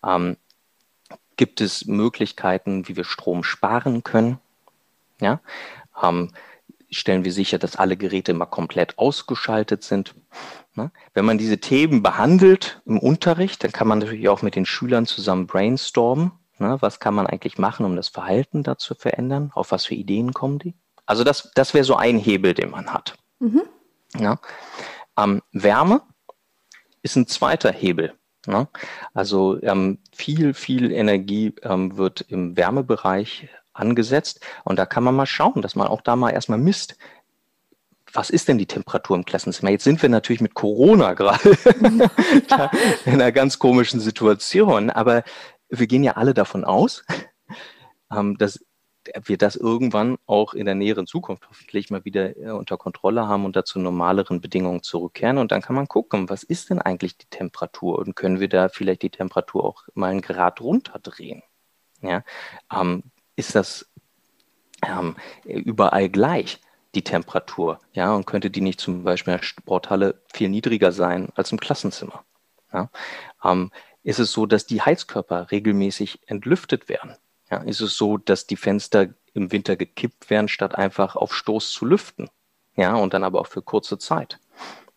Ähm, 0.04 0.36
gibt 1.36 1.60
es 1.60 1.86
Möglichkeiten, 1.86 2.88
wie 2.88 2.96
wir 2.96 3.04
Strom 3.04 3.42
sparen 3.42 4.02
können? 4.02 4.38
Ja, 5.20 5.40
ähm, 6.02 6.32
stellen 6.90 7.24
wir 7.24 7.32
sicher, 7.32 7.58
dass 7.58 7.76
alle 7.76 7.96
Geräte 7.96 8.32
immer 8.32 8.46
komplett 8.46 8.98
ausgeschaltet 8.98 9.82
sind. 9.82 10.14
Ne? 10.74 10.90
Wenn 11.14 11.24
man 11.24 11.38
diese 11.38 11.58
Themen 11.58 12.02
behandelt 12.02 12.80
im 12.86 12.98
Unterricht, 12.98 13.64
dann 13.64 13.72
kann 13.72 13.88
man 13.88 13.98
natürlich 13.98 14.28
auch 14.28 14.42
mit 14.42 14.56
den 14.56 14.66
Schülern 14.66 15.06
zusammen 15.06 15.46
brainstormen. 15.46 16.32
Ne? 16.58 16.76
Was 16.80 17.00
kann 17.00 17.14
man 17.14 17.26
eigentlich 17.26 17.58
machen, 17.58 17.86
um 17.86 17.96
das 17.96 18.08
Verhalten 18.08 18.62
da 18.62 18.78
zu 18.78 18.94
verändern? 18.94 19.50
Auf 19.54 19.72
was 19.72 19.86
für 19.86 19.94
Ideen 19.94 20.32
kommen 20.32 20.58
die? 20.58 20.74
Also 21.06 21.24
das, 21.24 21.50
das 21.54 21.74
wäre 21.74 21.84
so 21.84 21.96
ein 21.96 22.18
Hebel, 22.18 22.54
den 22.54 22.70
man 22.70 22.92
hat. 22.92 23.16
Mhm. 23.38 23.62
Ja? 24.18 24.38
Ähm, 25.18 25.42
Wärme 25.52 26.02
ist 27.06 27.16
ein 27.16 27.26
zweiter 27.26 27.72
Hebel. 27.72 28.12
Ne? 28.46 28.68
Also 29.14 29.62
ähm, 29.62 29.98
viel, 30.14 30.54
viel 30.54 30.92
Energie 30.92 31.54
ähm, 31.62 31.96
wird 31.96 32.22
im 32.28 32.56
Wärmebereich 32.56 33.48
angesetzt 33.72 34.40
und 34.64 34.78
da 34.78 34.86
kann 34.86 35.04
man 35.04 35.14
mal 35.14 35.26
schauen, 35.26 35.62
dass 35.62 35.76
man 35.76 35.86
auch 35.86 36.00
da 36.00 36.16
mal 36.16 36.30
erstmal 36.30 36.58
misst, 36.58 36.96
was 38.12 38.30
ist 38.30 38.48
denn 38.48 38.58
die 38.58 38.66
Temperatur 38.66 39.16
im 39.16 39.24
Klassenzimmer? 39.24 39.70
Jetzt 39.70 39.84
sind 39.84 40.00
wir 40.00 40.08
natürlich 40.08 40.40
mit 40.40 40.54
Corona 40.54 41.14
gerade 41.14 41.56
in 43.04 43.12
einer 43.12 43.32
ganz 43.32 43.58
komischen 43.58 44.00
Situation, 44.00 44.90
aber 44.90 45.22
wir 45.68 45.86
gehen 45.86 46.02
ja 46.02 46.12
alle 46.12 46.32
davon 46.32 46.64
aus, 46.64 47.04
ähm, 48.10 48.38
dass 48.38 48.64
wir 49.24 49.38
das 49.38 49.56
irgendwann 49.56 50.18
auch 50.26 50.54
in 50.54 50.66
der 50.66 50.74
näheren 50.74 51.06
Zukunft 51.06 51.48
hoffentlich 51.48 51.90
mal 51.90 52.04
wieder 52.04 52.36
äh, 52.36 52.50
unter 52.50 52.76
Kontrolle 52.76 53.26
haben 53.26 53.44
und 53.44 53.56
dazu 53.56 53.78
normaleren 53.78 54.40
Bedingungen 54.40 54.82
zurückkehren. 54.82 55.38
Und 55.38 55.52
dann 55.52 55.62
kann 55.62 55.76
man 55.76 55.88
gucken, 55.88 56.28
was 56.28 56.42
ist 56.42 56.70
denn 56.70 56.80
eigentlich 56.80 57.16
die 57.16 57.26
Temperatur 57.30 57.98
und 57.98 58.16
können 58.16 58.40
wir 58.40 58.48
da 58.48 58.68
vielleicht 58.68 59.02
die 59.02 59.10
Temperatur 59.10 59.64
auch 59.64 59.84
mal 59.94 60.10
einen 60.10 60.22
Grad 60.22 60.60
runterdrehen? 60.60 61.42
Ja, 62.02 62.24
ähm, 62.72 63.04
ist 63.36 63.54
das 63.54 63.90
ähm, 64.86 65.16
überall 65.44 66.08
gleich? 66.08 66.60
die 66.94 67.04
Temperatur, 67.04 67.78
ja, 67.92 68.14
und 68.14 68.26
könnte 68.26 68.50
die 68.50 68.62
nicht 68.62 68.80
zum 68.80 69.04
Beispiel 69.04 69.34
in 69.34 69.38
der 69.38 69.44
Sporthalle 69.44 70.22
viel 70.32 70.48
niedriger 70.48 70.92
sein 70.92 71.28
als 71.34 71.52
im 71.52 71.60
Klassenzimmer? 71.60 72.24
Ja? 72.72 72.90
Ähm, 73.44 73.70
ist 74.02 74.18
es 74.18 74.32
so, 74.32 74.46
dass 74.46 74.66
die 74.66 74.80
Heizkörper 74.80 75.50
regelmäßig 75.50 76.20
entlüftet 76.26 76.88
werden? 76.88 77.16
Ja, 77.50 77.58
ist 77.58 77.80
es 77.80 77.96
so, 77.96 78.18
dass 78.18 78.46
die 78.46 78.56
Fenster 78.56 79.08
im 79.34 79.52
Winter 79.52 79.76
gekippt 79.76 80.30
werden, 80.30 80.48
statt 80.48 80.74
einfach 80.74 81.16
auf 81.16 81.34
Stoß 81.34 81.70
zu 81.70 81.86
lüften? 81.86 82.28
Ja, 82.74 82.94
und 82.94 83.14
dann 83.14 83.24
aber 83.24 83.40
auch 83.40 83.46
für 83.46 83.62
kurze 83.62 83.98
Zeit. 83.98 84.38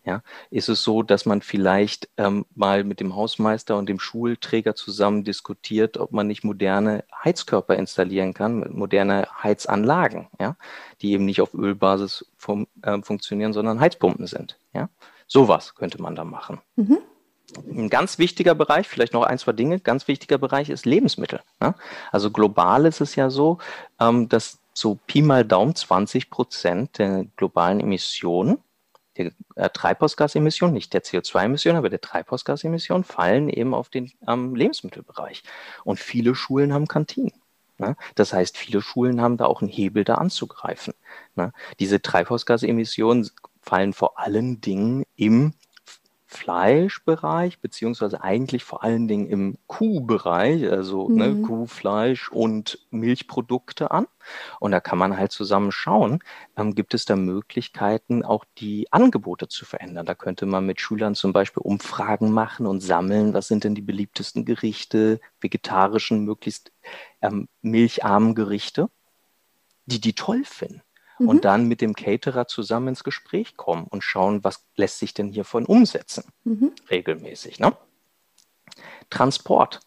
Ja, 0.04 0.22
ist 0.50 0.70
es 0.70 0.82
so, 0.82 1.02
dass 1.02 1.26
man 1.26 1.42
vielleicht 1.42 2.08
ähm, 2.16 2.46
mal 2.54 2.84
mit 2.84 3.00
dem 3.00 3.14
Hausmeister 3.14 3.76
und 3.76 3.86
dem 3.86 4.00
Schulträger 4.00 4.74
zusammen 4.74 5.24
diskutiert, 5.24 5.98
ob 5.98 6.12
man 6.12 6.26
nicht 6.26 6.42
moderne 6.42 7.04
Heizkörper 7.22 7.76
installieren 7.76 8.32
kann, 8.32 8.66
moderne 8.72 9.28
Heizanlagen, 9.42 10.28
ja, 10.40 10.56
die 11.02 11.12
eben 11.12 11.26
nicht 11.26 11.42
auf 11.42 11.52
Ölbasis 11.52 12.24
fun 12.38 12.66
äh, 12.82 13.00
funktionieren, 13.02 13.52
sondern 13.52 13.78
Heizpumpen 13.78 14.26
sind. 14.26 14.58
Ja, 14.72 14.88
sowas 15.26 15.74
könnte 15.74 16.00
man 16.00 16.14
da 16.14 16.24
machen. 16.24 16.60
Mhm. 16.76 16.98
Ein 17.56 17.88
ganz 17.90 18.18
wichtiger 18.18 18.54
Bereich, 18.54 18.88
vielleicht 18.88 19.12
noch 19.12 19.22
ein, 19.22 19.38
zwei 19.38 19.52
Dinge, 19.52 19.80
ganz 19.80 20.08
wichtiger 20.08 20.38
Bereich 20.38 20.70
ist 20.70 20.86
Lebensmittel. 20.86 21.40
Ne? 21.60 21.74
Also 22.12 22.30
global 22.30 22.86
ist 22.86 23.00
es 23.00 23.16
ja 23.16 23.30
so, 23.30 23.58
ähm, 24.00 24.28
dass 24.28 24.58
so 24.72 24.98
Pi 25.06 25.22
mal 25.22 25.44
Daumen 25.44 25.74
20 25.74 26.30
Prozent 26.30 26.98
der 26.98 27.26
globalen 27.36 27.80
Emissionen 27.80 28.58
der 29.16 29.32
äh, 29.56 29.68
Treibhausgasemissionen, 29.70 30.74
nicht 30.74 30.92
der 30.94 31.02
CO2-Emissionen, 31.02 31.78
aber 31.78 31.90
der 31.90 32.00
Treibhausgasemissionen 32.00 33.04
fallen 33.04 33.48
eben 33.48 33.74
auf 33.74 33.88
den 33.88 34.12
ähm, 34.26 34.54
Lebensmittelbereich. 34.54 35.42
Und 35.84 35.98
viele 35.98 36.34
Schulen 36.34 36.72
haben 36.72 36.86
Kantinen. 36.86 37.32
Ne? 37.78 37.96
Das 38.14 38.32
heißt, 38.32 38.56
viele 38.56 38.82
Schulen 38.82 39.20
haben 39.20 39.36
da 39.36 39.46
auch 39.46 39.62
einen 39.62 39.70
Hebel, 39.70 40.04
da 40.04 40.16
anzugreifen. 40.16 40.94
Ne? 41.34 41.52
Diese 41.78 42.00
Treibhausgasemissionen 42.00 43.30
fallen 43.62 43.92
vor 43.92 44.18
allen 44.18 44.60
Dingen 44.60 45.04
im 45.16 45.54
Fleischbereich, 46.32 47.58
beziehungsweise 47.58 48.22
eigentlich 48.22 48.62
vor 48.62 48.84
allen 48.84 49.08
Dingen 49.08 49.26
im 49.28 49.58
Kuhbereich, 49.66 50.70
also 50.70 51.08
ne, 51.08 51.28
mhm. 51.28 51.40
ne, 51.40 51.46
Kuhfleisch 51.46 52.30
und 52.30 52.78
Milchprodukte 52.90 53.90
an. 53.90 54.06
Und 54.60 54.70
da 54.70 54.78
kann 54.78 54.96
man 54.96 55.16
halt 55.16 55.32
zusammen 55.32 55.72
schauen, 55.72 56.20
ähm, 56.56 56.76
gibt 56.76 56.94
es 56.94 57.04
da 57.04 57.16
Möglichkeiten, 57.16 58.24
auch 58.24 58.44
die 58.58 58.86
Angebote 58.92 59.48
zu 59.48 59.64
verändern. 59.64 60.06
Da 60.06 60.14
könnte 60.14 60.46
man 60.46 60.64
mit 60.66 60.80
Schülern 60.80 61.16
zum 61.16 61.32
Beispiel 61.32 61.62
Umfragen 61.64 62.30
machen 62.30 62.66
und 62.66 62.80
sammeln, 62.80 63.34
was 63.34 63.48
sind 63.48 63.64
denn 63.64 63.74
die 63.74 63.82
beliebtesten 63.82 64.44
Gerichte, 64.44 65.20
vegetarischen, 65.40 66.24
möglichst 66.24 66.70
ähm, 67.22 67.48
milcharmen 67.60 68.36
Gerichte, 68.36 68.88
die 69.86 70.00
die 70.00 70.14
toll 70.14 70.44
finden 70.44 70.82
mhm. 71.20 71.28
und 71.28 71.44
dann 71.44 71.66
mit 71.66 71.80
dem 71.80 71.94
Caterer 71.94 72.46
zusammen 72.46 72.88
ins 72.88 73.04
Gespräch 73.04 73.56
kommen 73.56 73.86
und 73.88 74.02
schauen, 74.02 74.42
was 74.42 74.64
lässt 74.76 74.98
sich 74.98 75.14
denn 75.14 75.28
hiervon 75.28 75.66
umsetzen, 75.66 76.24
mhm. 76.44 76.72
regelmäßig. 76.90 77.60
Ne? 77.60 77.76
Transport. 79.10 79.80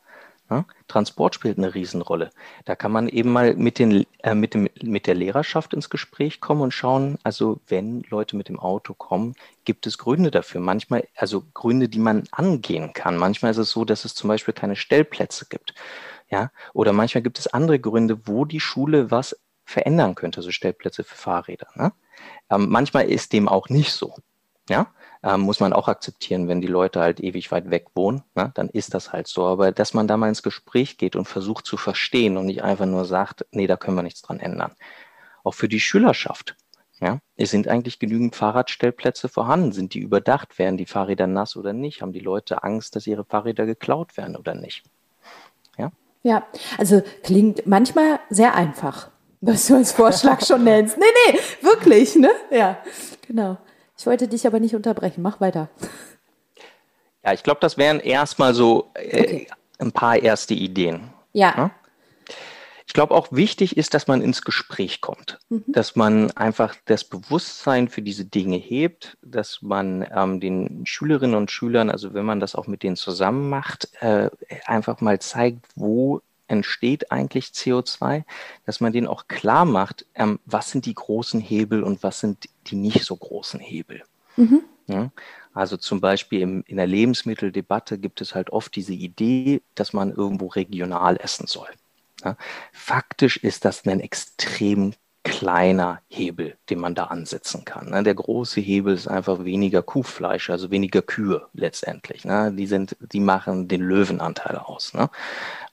Ne? 0.50 0.66
Transport 0.88 1.36
spielt 1.36 1.58
eine 1.58 1.74
Riesenrolle. 1.74 2.30
Da 2.66 2.76
kann 2.76 2.92
man 2.92 3.08
eben 3.08 3.32
mal 3.32 3.56
mit, 3.56 3.80
den, 3.80 4.06
äh, 4.20 4.36
mit, 4.36 4.54
dem, 4.54 4.70
mit 4.84 5.08
der 5.08 5.16
Lehrerschaft 5.16 5.74
ins 5.74 5.90
Gespräch 5.90 6.42
kommen 6.42 6.62
und 6.62 6.74
schauen, 6.74 7.18
also 7.24 7.60
wenn 7.68 8.04
Leute 8.10 8.36
mit 8.36 8.50
dem 8.50 8.60
Auto 8.60 8.94
kommen, 8.94 9.36
gibt 9.66 9.88
es 9.88 9.98
Gründe 9.98 10.32
dafür. 10.32 10.62
Manchmal, 10.62 11.08
also 11.16 11.44
Gründe, 11.54 11.90
die 11.90 12.00
man 12.00 12.26
angehen 12.32 12.94
kann. 12.94 13.18
Manchmal 13.18 13.52
ist 13.52 13.58
es 13.58 13.72
so, 13.72 13.86
dass 13.86 14.06
es 14.06 14.16
zum 14.16 14.28
Beispiel 14.28 14.54
keine 14.54 14.76
Stellplätze 14.76 15.48
gibt. 15.50 15.74
Ja, 16.30 16.52
oder 16.74 16.94
manchmal 16.94 17.22
gibt 17.22 17.40
es 17.40 17.48
andere 17.48 17.80
Gründe, 17.80 18.28
wo 18.28 18.46
die 18.46 18.60
Schule 18.60 19.12
was 19.12 19.40
verändern 19.66 20.16
könnte, 20.16 20.42
so 20.42 20.52
Stellplätze 20.52 21.04
für 21.04 21.16
Fahrräder. 21.16 21.68
Ne? 21.76 21.92
Ähm, 22.50 22.70
manchmal 22.70 23.10
ist 23.10 23.34
dem 23.34 23.48
auch 23.48 23.70
nicht 23.70 23.92
so. 23.92 24.16
Ja, 24.70 24.88
ähm, 25.24 25.42
muss 25.42 25.60
man 25.60 25.74
auch 25.74 25.90
akzeptieren, 25.90 26.48
wenn 26.48 26.62
die 26.62 26.68
Leute 26.68 27.02
halt 27.02 27.20
ewig 27.20 27.52
weit 27.52 27.70
weg 27.70 27.88
wohnen, 27.96 28.24
ne? 28.34 28.52
dann 28.56 28.70
ist 28.70 28.94
das 28.94 29.12
halt 29.12 29.28
so. 29.28 29.46
Aber 29.46 29.74
dass 29.74 29.94
man 29.94 30.08
da 30.08 30.16
mal 30.16 30.30
ins 30.30 30.44
Gespräch 30.44 30.98
geht 30.98 31.18
und 31.18 31.28
versucht 31.28 31.66
zu 31.66 31.76
verstehen 31.76 32.38
und 32.38 32.46
nicht 32.46 32.64
einfach 32.64 32.86
nur 32.86 33.04
sagt, 33.04 33.46
nee, 33.52 33.68
da 33.68 33.76
können 33.76 33.98
wir 33.98 34.04
nichts 34.04 34.22
dran 34.22 34.40
ändern. 34.40 34.74
Auch 35.44 35.54
für 35.54 35.68
die 35.68 35.82
Schülerschaft. 35.82 36.56
Ja, 37.02 37.20
es 37.36 37.52
sind 37.52 37.68
eigentlich 37.68 38.00
genügend 38.00 38.38
Fahrradstellplätze 38.38 39.28
vorhanden. 39.28 39.74
Sind 39.74 39.94
die 39.94 40.00
überdacht? 40.00 40.58
Werden 40.58 40.78
die 40.78 40.86
Fahrräder 40.86 41.28
nass 41.28 41.58
oder 41.58 41.74
nicht? 41.74 42.02
Haben 42.02 42.14
die 42.14 42.22
Leute 42.22 42.64
Angst, 42.64 42.96
dass 42.96 43.08
ihre 43.08 43.26
Fahrräder 43.26 43.66
geklaut 43.66 44.16
werden 44.16 44.38
oder 44.38 44.56
nicht? 44.56 44.86
Ja. 45.78 45.92
Ja, 46.22 46.48
also 46.78 47.02
klingt 47.24 47.68
manchmal 47.68 48.22
sehr 48.30 48.56
einfach 48.56 49.10
was 49.46 49.68
du 49.68 49.76
als 49.76 49.92
Vorschlag 49.92 50.46
schon 50.46 50.64
nennst. 50.64 50.98
Nee, 50.98 51.06
nee, 51.28 51.40
wirklich, 51.62 52.16
ne? 52.16 52.32
Ja, 52.50 52.78
genau. 53.28 53.58
Ich 53.98 54.06
wollte 54.06 54.28
dich 54.28 54.48
aber 54.48 54.60
nicht 54.60 54.76
unterbrechen. 54.76 55.22
Mach 55.22 55.42
weiter. 55.42 55.70
Ja, 57.24 57.34
ich 57.34 57.44
glaube, 57.44 57.60
das 57.62 57.78
wären 57.78 58.00
erstmal 58.00 58.54
so 58.54 58.92
äh, 58.96 59.20
okay. 59.20 59.48
ein 59.80 59.92
paar 59.92 60.18
erste 60.18 60.54
Ideen. 60.54 61.14
Ja. 61.34 61.54
ja? 61.56 61.72
Ich 62.86 62.94
glaube 62.94 63.16
auch 63.16 63.28
wichtig 63.32 63.78
ist, 63.78 63.94
dass 63.94 64.08
man 64.08 64.22
ins 64.22 64.44
Gespräch 64.44 65.02
kommt, 65.02 65.40
mhm. 65.50 65.64
dass 65.68 65.96
man 65.96 66.32
einfach 66.32 66.76
das 66.86 67.04
Bewusstsein 67.04 67.88
für 67.88 68.02
diese 68.02 68.26
Dinge 68.26 68.58
hebt, 68.58 69.18
dass 69.22 69.62
man 69.62 70.06
ähm, 70.14 70.40
den 70.40 70.86
Schülerinnen 70.86 71.36
und 71.36 71.50
Schülern, 71.50 71.90
also 71.90 72.14
wenn 72.14 72.26
man 72.26 72.40
das 72.40 72.56
auch 72.56 72.68
mit 72.68 72.84
denen 72.84 72.96
zusammen 72.96 73.50
macht, 73.50 73.90
äh, 74.02 74.30
einfach 74.66 75.02
mal 75.02 75.20
zeigt, 75.20 75.66
wo 75.76 76.22
entsteht 76.48 77.12
eigentlich 77.12 77.48
CO2, 77.48 78.24
dass 78.66 78.82
man 78.82 78.94
den 78.94 79.08
auch 79.08 79.28
klar 79.28 79.66
macht, 79.66 80.06
ähm, 80.16 80.40
was 80.46 80.72
sind 80.72 80.86
die 80.86 80.94
großen 80.94 81.40
Hebel 81.40 81.84
und 81.84 82.04
was 82.04 82.20
sind 82.20 82.50
die 82.68 82.76
nicht 82.76 83.04
so 83.04 83.16
großen 83.16 83.60
Hebel. 83.60 84.04
Mhm. 84.36 84.64
Ja, 84.88 85.12
also 85.54 85.78
zum 85.78 86.02
Beispiel 86.02 86.42
im, 86.42 86.64
in 86.68 86.78
der 86.78 86.88
Lebensmitteldebatte 86.88 87.98
gibt 87.98 88.20
es 88.22 88.36
halt 88.36 88.50
oft 88.50 88.76
diese 88.76 88.94
Idee, 88.94 89.62
dass 89.76 89.94
man 89.94 90.12
irgendwo 90.12 90.48
regional 90.48 91.18
essen 91.18 91.48
soll. 91.48 91.70
Ja, 92.24 92.38
faktisch 92.72 93.38
ist 93.38 93.66
das 93.66 93.86
ein 93.86 94.00
extrem 94.00 94.94
kleiner 95.24 96.02
Hebel, 96.10 96.58
den 96.70 96.80
man 96.80 96.96
da 96.96 97.06
ansetzen 97.06 97.64
kann. 97.66 97.90
Ne? 97.90 98.04
Der 98.04 98.16
große 98.16 98.60
Hebel 98.60 98.94
ist 98.94 99.08
einfach 99.08 99.46
weniger 99.46 99.82
Kuhfleisch, 99.82 100.50
also 100.50 100.70
weniger 100.70 101.02
Kühe 101.02 101.48
letztendlich. 101.54 102.26
Ne? 102.26 102.52
Die 102.54 102.68
sind, 102.68 102.98
die 103.00 103.22
machen 103.22 103.68
den 103.68 103.82
Löwenanteil 103.82 104.58
aus. 104.58 104.94
Ne? 104.94 105.10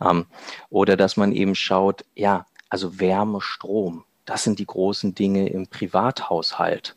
Ähm, 0.01 0.27
oder 0.71 0.97
dass 0.97 1.17
man 1.17 1.33
eben 1.33 1.55
schaut, 1.55 2.05
ja, 2.15 2.47
also 2.69 3.01
Wärme, 3.01 3.41
Strom, 3.41 4.05
das 4.25 4.45
sind 4.45 4.61
die 4.61 4.67
großen 4.67 5.15
Dinge 5.15 5.49
im 5.49 5.67
Privathaushalt. 5.67 6.95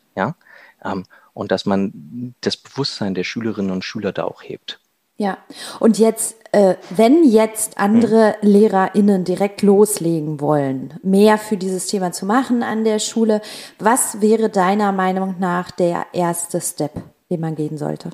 Ähm, 0.84 1.04
und 1.32 1.50
dass 1.50 1.66
man 1.66 2.34
das 2.40 2.56
Bewusstsein 2.56 3.14
der 3.14 3.24
Schülerinnen 3.24 3.72
und 3.72 3.84
Schüler 3.84 4.12
da 4.12 4.24
auch 4.24 4.42
hebt. 4.42 4.78
Ja, 5.16 5.38
und 5.78 5.98
jetzt, 5.98 6.36
äh, 6.50 6.74
wenn 6.90 7.22
jetzt 7.22 7.78
andere 7.78 8.34
mhm. 8.42 8.48
LehrerInnen 8.48 9.24
direkt 9.24 9.62
loslegen 9.62 10.40
wollen, 10.40 10.98
mehr 11.04 11.38
für 11.38 11.56
dieses 11.56 11.86
Thema 11.86 12.10
zu 12.10 12.26
machen 12.26 12.64
an 12.64 12.82
der 12.82 12.98
Schule, 12.98 13.40
was 13.78 14.20
wäre 14.20 14.50
deiner 14.50 14.90
Meinung 14.90 15.36
nach 15.38 15.70
der 15.70 16.06
erste 16.12 16.60
Step, 16.60 16.92
den 17.30 17.40
man 17.40 17.54
gehen 17.54 17.78
sollte? 17.78 18.10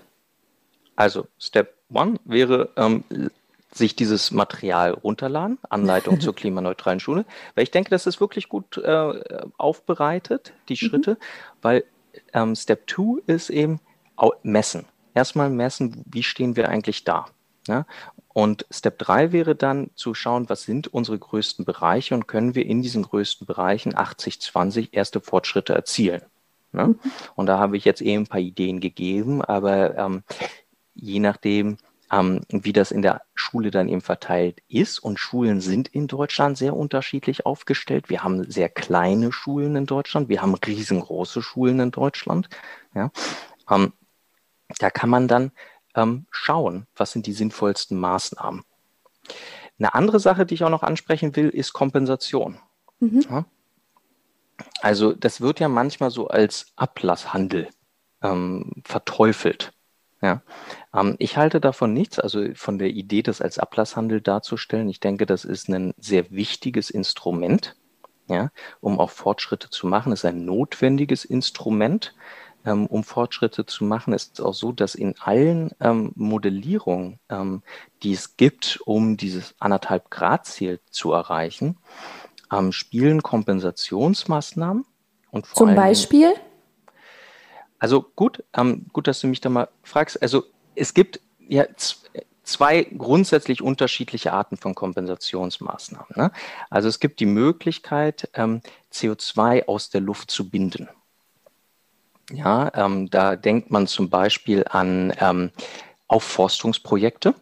Also, 0.94 1.26
Step 1.38 1.74
One 1.90 2.18
wäre, 2.24 2.68
ähm, 2.76 3.04
sich 3.72 3.96
dieses 3.96 4.30
Material 4.30 4.90
runterladen, 4.92 5.58
Anleitung 5.70 6.20
zur 6.20 6.34
klimaneutralen 6.34 7.00
Schule, 7.00 7.24
weil 7.54 7.64
ich 7.64 7.70
denke, 7.70 7.88
das 7.88 8.06
ist 8.06 8.20
wirklich 8.20 8.50
gut 8.50 8.76
äh, 8.76 9.42
aufbereitet, 9.56 10.52
die 10.68 10.74
mhm. 10.74 10.76
Schritte, 10.76 11.10
mhm. 11.12 11.16
weil 11.62 11.84
ähm, 12.34 12.54
Step 12.54 12.86
Two 12.86 13.20
ist 13.26 13.48
eben 13.48 13.80
messen 14.42 14.84
erstmal 15.14 15.50
messen, 15.50 16.04
wie 16.06 16.22
stehen 16.22 16.56
wir 16.56 16.68
eigentlich 16.68 17.04
da. 17.04 17.26
Ja? 17.66 17.86
Und 18.32 18.66
Step 18.70 18.98
3 18.98 19.32
wäre 19.32 19.56
dann 19.56 19.90
zu 19.94 20.14
schauen, 20.14 20.48
was 20.48 20.62
sind 20.62 20.88
unsere 20.88 21.18
größten 21.18 21.64
Bereiche 21.64 22.14
und 22.14 22.28
können 22.28 22.54
wir 22.54 22.64
in 22.64 22.82
diesen 22.82 23.02
größten 23.02 23.46
Bereichen 23.46 23.94
80-20 23.94 24.88
erste 24.92 25.20
Fortschritte 25.20 25.74
erzielen. 25.74 26.22
Ne? 26.72 26.88
Mhm. 26.88 26.98
Und 27.34 27.46
da 27.46 27.58
habe 27.58 27.76
ich 27.76 27.84
jetzt 27.84 28.00
eben 28.00 28.22
ein 28.22 28.28
paar 28.28 28.40
Ideen 28.40 28.80
gegeben, 28.80 29.42
aber 29.42 29.96
ähm, 29.96 30.22
je 30.94 31.18
nachdem, 31.18 31.78
ähm, 32.12 32.42
wie 32.48 32.72
das 32.72 32.90
in 32.90 33.02
der 33.02 33.22
Schule 33.34 33.70
dann 33.70 33.88
eben 33.88 34.00
verteilt 34.00 34.62
ist. 34.68 34.98
Und 34.98 35.18
Schulen 35.18 35.60
sind 35.60 35.88
in 35.88 36.06
Deutschland 36.06 36.58
sehr 36.58 36.76
unterschiedlich 36.76 37.46
aufgestellt. 37.46 38.08
Wir 38.08 38.22
haben 38.22 38.50
sehr 38.50 38.68
kleine 38.68 39.32
Schulen 39.32 39.76
in 39.76 39.86
Deutschland, 39.86 40.28
wir 40.28 40.42
haben 40.42 40.54
riesengroße 40.54 41.42
Schulen 41.42 41.80
in 41.80 41.90
Deutschland. 41.90 42.48
Ja? 42.94 43.10
Ähm, 43.68 43.92
da 44.78 44.90
kann 44.90 45.10
man 45.10 45.28
dann 45.28 45.52
ähm, 45.94 46.26
schauen, 46.30 46.86
was 46.96 47.12
sind 47.12 47.26
die 47.26 47.32
sinnvollsten 47.32 47.98
Maßnahmen. 47.98 48.64
Eine 49.78 49.94
andere 49.94 50.20
Sache, 50.20 50.46
die 50.46 50.54
ich 50.54 50.64
auch 50.64 50.70
noch 50.70 50.82
ansprechen 50.82 51.36
will, 51.36 51.48
ist 51.48 51.72
Kompensation. 51.72 52.58
Mhm. 53.00 53.24
Ja? 53.28 53.44
Also 54.82 55.12
das 55.12 55.40
wird 55.40 55.60
ja 55.60 55.68
manchmal 55.68 56.10
so 56.10 56.28
als 56.28 56.66
Ablasshandel 56.76 57.68
ähm, 58.22 58.82
verteufelt. 58.84 59.72
Ja, 60.22 60.42
ähm, 60.94 61.16
ich 61.18 61.38
halte 61.38 61.60
davon 61.60 61.94
nichts, 61.94 62.18
also 62.18 62.44
von 62.54 62.78
der 62.78 62.90
Idee, 62.90 63.22
das 63.22 63.40
als 63.40 63.58
Ablasshandel 63.58 64.20
darzustellen. 64.20 64.90
Ich 64.90 65.00
denke, 65.00 65.24
das 65.24 65.46
ist 65.46 65.68
ein 65.68 65.94
sehr 65.96 66.30
wichtiges 66.30 66.90
Instrument, 66.90 67.74
ja, 68.28 68.50
um 68.80 69.00
auch 69.00 69.10
Fortschritte 69.10 69.70
zu 69.70 69.86
machen. 69.86 70.12
Es 70.12 70.20
ist 70.20 70.24
ein 70.26 70.44
notwendiges 70.44 71.24
Instrument, 71.24 72.14
ähm, 72.64 72.86
um 72.86 73.04
Fortschritte 73.04 73.66
zu 73.66 73.84
machen. 73.84 74.12
Es 74.12 74.24
ist 74.24 74.40
auch 74.40 74.54
so, 74.54 74.72
dass 74.72 74.94
in 74.94 75.14
allen 75.18 75.70
ähm, 75.80 76.12
Modellierungen, 76.14 77.18
ähm, 77.28 77.62
die 78.02 78.12
es 78.12 78.36
gibt, 78.36 78.80
um 78.84 79.16
dieses 79.16 79.54
anderthalb 79.58 80.10
Grad 80.10 80.46
Ziel 80.46 80.80
zu 80.90 81.12
erreichen, 81.12 81.78
ähm, 82.52 82.72
spielen 82.72 83.22
Kompensationsmaßnahmen 83.22 84.84
und 85.30 85.46
vor 85.46 85.66
Zum 85.66 85.74
Beispiel? 85.74 86.32
Also 87.78 88.02
gut, 88.14 88.44
ähm, 88.54 88.86
gut, 88.92 89.06
dass 89.06 89.20
du 89.20 89.26
mich 89.26 89.40
da 89.40 89.48
mal 89.48 89.68
fragst. 89.82 90.20
Also 90.20 90.44
es 90.74 90.92
gibt 90.92 91.20
ja 91.48 91.64
zwei 92.42 92.84
grundsätzlich 92.84 93.62
unterschiedliche 93.62 94.32
Arten 94.32 94.56
von 94.56 94.74
Kompensationsmaßnahmen. 94.74 96.08
Ne? 96.14 96.32
Also 96.68 96.88
es 96.88 97.00
gibt 97.00 97.20
die 97.20 97.26
Möglichkeit, 97.26 98.28
ähm, 98.34 98.60
CO2 98.92 99.66
aus 99.66 99.90
der 99.90 100.00
Luft 100.00 100.30
zu 100.30 100.50
binden. 100.50 100.88
Ja, 102.32 102.70
ähm, 102.74 103.10
da 103.10 103.36
denkt 103.36 103.70
man 103.70 103.86
zum 103.86 104.08
Beispiel 104.08 104.64
an 104.68 105.12
ähm, 105.20 105.50
Aufforstungsprojekte, 106.06 107.34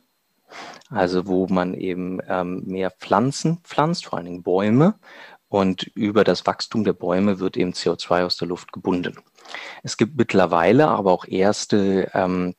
also 0.90 1.26
wo 1.26 1.46
man 1.46 1.74
eben 1.74 2.20
ähm, 2.26 2.64
mehr 2.66 2.90
Pflanzen 2.90 3.58
pflanzt, 3.64 4.06
vor 4.06 4.18
allen 4.18 4.26
Dingen 4.26 4.42
Bäume, 4.42 4.98
und 5.48 5.84
über 5.94 6.24
das 6.24 6.46
Wachstum 6.46 6.84
der 6.84 6.92
Bäume 6.92 7.40
wird 7.40 7.56
eben 7.56 7.72
CO2 7.72 8.24
aus 8.24 8.36
der 8.36 8.48
Luft 8.48 8.72
gebunden. 8.72 9.16
Es 9.82 9.96
gibt 9.96 10.16
mittlerweile 10.16 10.88
aber 10.88 11.12
auch 11.12 11.24
erste 11.26 12.10
ähm, 12.12 12.54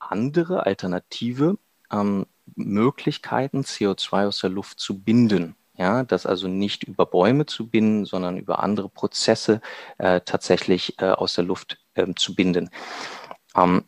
andere 0.00 0.66
alternative 0.66 1.56
ähm, 1.92 2.26
Möglichkeiten, 2.56 3.60
CO2 3.62 4.26
aus 4.26 4.40
der 4.40 4.50
Luft 4.50 4.80
zu 4.80 5.00
binden. 5.00 5.54
Ja, 5.76 6.02
das 6.02 6.26
also 6.26 6.48
nicht 6.48 6.84
über 6.84 7.06
Bäume 7.06 7.46
zu 7.46 7.68
binden, 7.68 8.04
sondern 8.04 8.36
über 8.36 8.62
andere 8.62 8.88
Prozesse 8.88 9.60
äh, 9.98 10.20
tatsächlich 10.20 11.00
äh, 11.00 11.06
aus 11.06 11.34
der 11.34 11.44
Luft 11.44 11.78
äh, 11.94 12.06
zu 12.14 12.34
binden. 12.34 12.70
Ähm, 13.56 13.84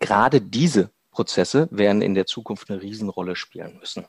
gerade 0.00 0.40
diese 0.40 0.90
Prozesse 1.10 1.68
werden 1.70 2.00
in 2.00 2.14
der 2.14 2.26
Zukunft 2.26 2.70
eine 2.70 2.80
Riesenrolle 2.80 3.36
spielen 3.36 3.78
müssen. 3.78 4.06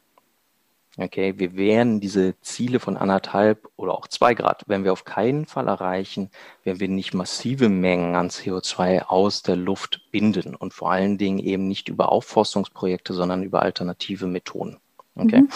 Okay, 0.98 1.38
wir 1.38 1.58
werden 1.58 2.00
diese 2.00 2.40
Ziele 2.40 2.80
von 2.80 2.96
anderthalb 2.96 3.68
oder 3.76 3.94
auch 3.94 4.08
zwei 4.08 4.34
Grad, 4.34 4.64
wenn 4.68 4.86
wir 4.86 4.94
auf 4.94 5.04
keinen 5.04 5.46
Fall 5.46 5.68
erreichen, 5.68 6.32
wenn 6.64 6.80
wir 6.80 6.88
nicht 6.88 7.14
massive 7.14 7.68
Mengen 7.68 8.16
an 8.16 8.30
CO2 8.30 9.02
aus 9.02 9.42
der 9.42 9.58
Luft 9.58 10.10
binden 10.12 10.56
und 10.56 10.74
vor 10.74 10.92
allen 10.92 11.18
Dingen 11.18 11.40
eben 11.40 11.68
nicht 11.68 11.90
über 11.90 12.14
Aufforstungsprojekte, 12.14 13.14
sondern 13.14 13.44
über 13.44 13.62
alternative 13.62 14.26
Methoden. 14.26 14.80
Okay. 15.16 15.42
Mhm. 15.42 15.50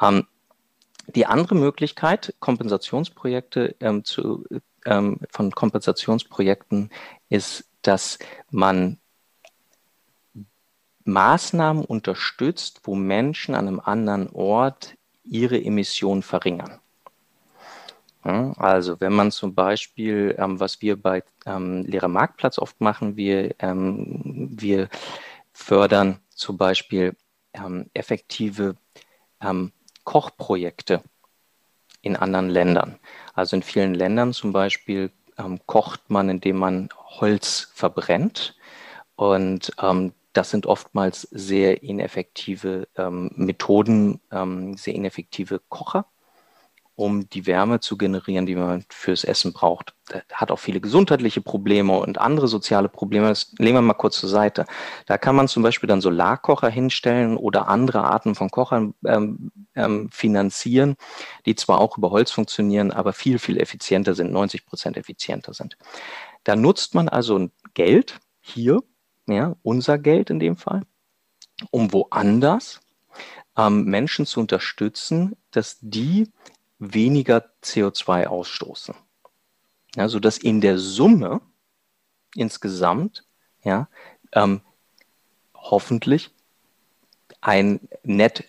Ähm, 0.00 0.26
die 1.06 1.26
andere 1.26 1.54
Möglichkeit, 1.54 2.34
Kompensationsprojekte 2.40 3.76
ähm, 3.80 4.04
zu, 4.04 4.44
ähm, 4.84 5.20
von 5.30 5.50
Kompensationsprojekten 5.50 6.90
ist, 7.28 7.68
dass 7.82 8.18
man 8.50 8.98
Maßnahmen 11.04 11.84
unterstützt, 11.84 12.80
wo 12.84 12.94
Menschen 12.94 13.54
an 13.54 13.68
einem 13.68 13.80
anderen 13.80 14.30
Ort 14.30 14.96
ihre 15.22 15.62
Emissionen 15.62 16.22
verringern. 16.22 16.80
Also 18.22 19.00
wenn 19.00 19.12
man 19.12 19.30
zum 19.30 19.54
Beispiel, 19.54 20.34
ähm, 20.38 20.58
was 20.58 20.80
wir 20.80 21.00
bei 21.00 21.22
ähm, 21.44 21.84
Lehrer 21.84 22.08
Marktplatz 22.08 22.58
oft 22.58 22.80
machen, 22.80 23.16
wir, 23.16 23.54
ähm, 23.58 24.48
wir 24.50 24.88
fördern 25.52 26.20
zum 26.30 26.56
Beispiel 26.56 27.16
ähm, 27.52 27.90
effektive 27.92 28.76
ähm, 29.42 29.72
Kochprojekte 30.04 31.02
in 32.02 32.16
anderen 32.16 32.48
Ländern. 32.48 32.98
Also 33.32 33.56
in 33.56 33.62
vielen 33.62 33.94
Ländern 33.94 34.32
zum 34.32 34.52
Beispiel 34.52 35.10
ähm, 35.38 35.60
kocht 35.66 36.10
man, 36.10 36.28
indem 36.28 36.58
man 36.58 36.88
Holz 36.96 37.70
verbrennt. 37.74 38.56
Und 39.16 39.72
ähm, 39.80 40.12
das 40.32 40.50
sind 40.50 40.66
oftmals 40.66 41.22
sehr 41.30 41.82
ineffektive 41.82 42.88
ähm, 42.96 43.30
Methoden, 43.36 44.20
ähm, 44.30 44.76
sehr 44.76 44.94
ineffektive 44.94 45.60
Kocher, 45.68 46.06
um 46.96 47.28
die 47.28 47.46
Wärme 47.46 47.80
zu 47.80 47.96
generieren, 47.96 48.46
die 48.46 48.54
man 48.54 48.84
fürs 48.88 49.24
Essen 49.24 49.52
braucht. 49.52 49.94
Das 50.06 50.22
hat 50.32 50.50
auch 50.50 50.58
viele 50.58 50.80
gesundheitliche 50.80 51.40
Probleme 51.40 51.98
und 51.98 52.18
andere 52.18 52.46
soziale 52.46 52.88
Probleme. 52.88 53.28
Das 53.28 53.52
legen 53.58 53.76
wir 53.76 53.82
mal 53.82 53.94
kurz 53.94 54.20
zur 54.20 54.28
Seite. 54.28 54.66
Da 55.06 55.18
kann 55.18 55.34
man 55.34 55.48
zum 55.48 55.62
Beispiel 55.62 55.88
dann 55.88 56.00
Solarkocher 56.00 56.68
hinstellen 56.68 57.36
oder 57.36 57.68
andere 57.68 58.04
Arten 58.04 58.34
von 58.34 58.50
Kochern 58.50 58.94
ähm, 59.04 59.50
ähm, 59.74 60.08
finanzieren, 60.10 60.96
die 61.46 61.56
zwar 61.56 61.80
auch 61.80 61.98
über 61.98 62.10
Holz 62.10 62.30
funktionieren, 62.30 62.92
aber 62.92 63.12
viel, 63.12 63.38
viel 63.38 63.58
effizienter 63.58 64.14
sind, 64.14 64.32
90 64.32 64.66
Prozent 64.66 64.96
effizienter 64.96 65.54
sind. 65.54 65.76
Da 66.44 66.54
nutzt 66.54 66.94
man 66.94 67.08
also 67.08 67.48
Geld 67.72 68.20
hier 68.40 68.82
ja, 69.26 69.56
unser 69.62 69.98
Geld 69.98 70.30
in 70.30 70.38
dem 70.38 70.56
Fall, 70.56 70.82
um 71.70 71.92
woanders 71.92 72.80
ähm, 73.56 73.84
Menschen 73.84 74.26
zu 74.26 74.40
unterstützen, 74.40 75.36
dass 75.50 75.78
die 75.80 76.30
weniger 76.92 77.50
CO2 77.62 78.26
ausstoßen. 78.26 78.94
Ja, 79.96 80.08
sodass 80.08 80.38
in 80.38 80.60
der 80.60 80.78
Summe 80.78 81.40
insgesamt 82.34 83.24
ja, 83.62 83.88
ähm, 84.32 84.60
hoffentlich 85.54 86.30
ein 87.40 87.80
Net 88.02 88.44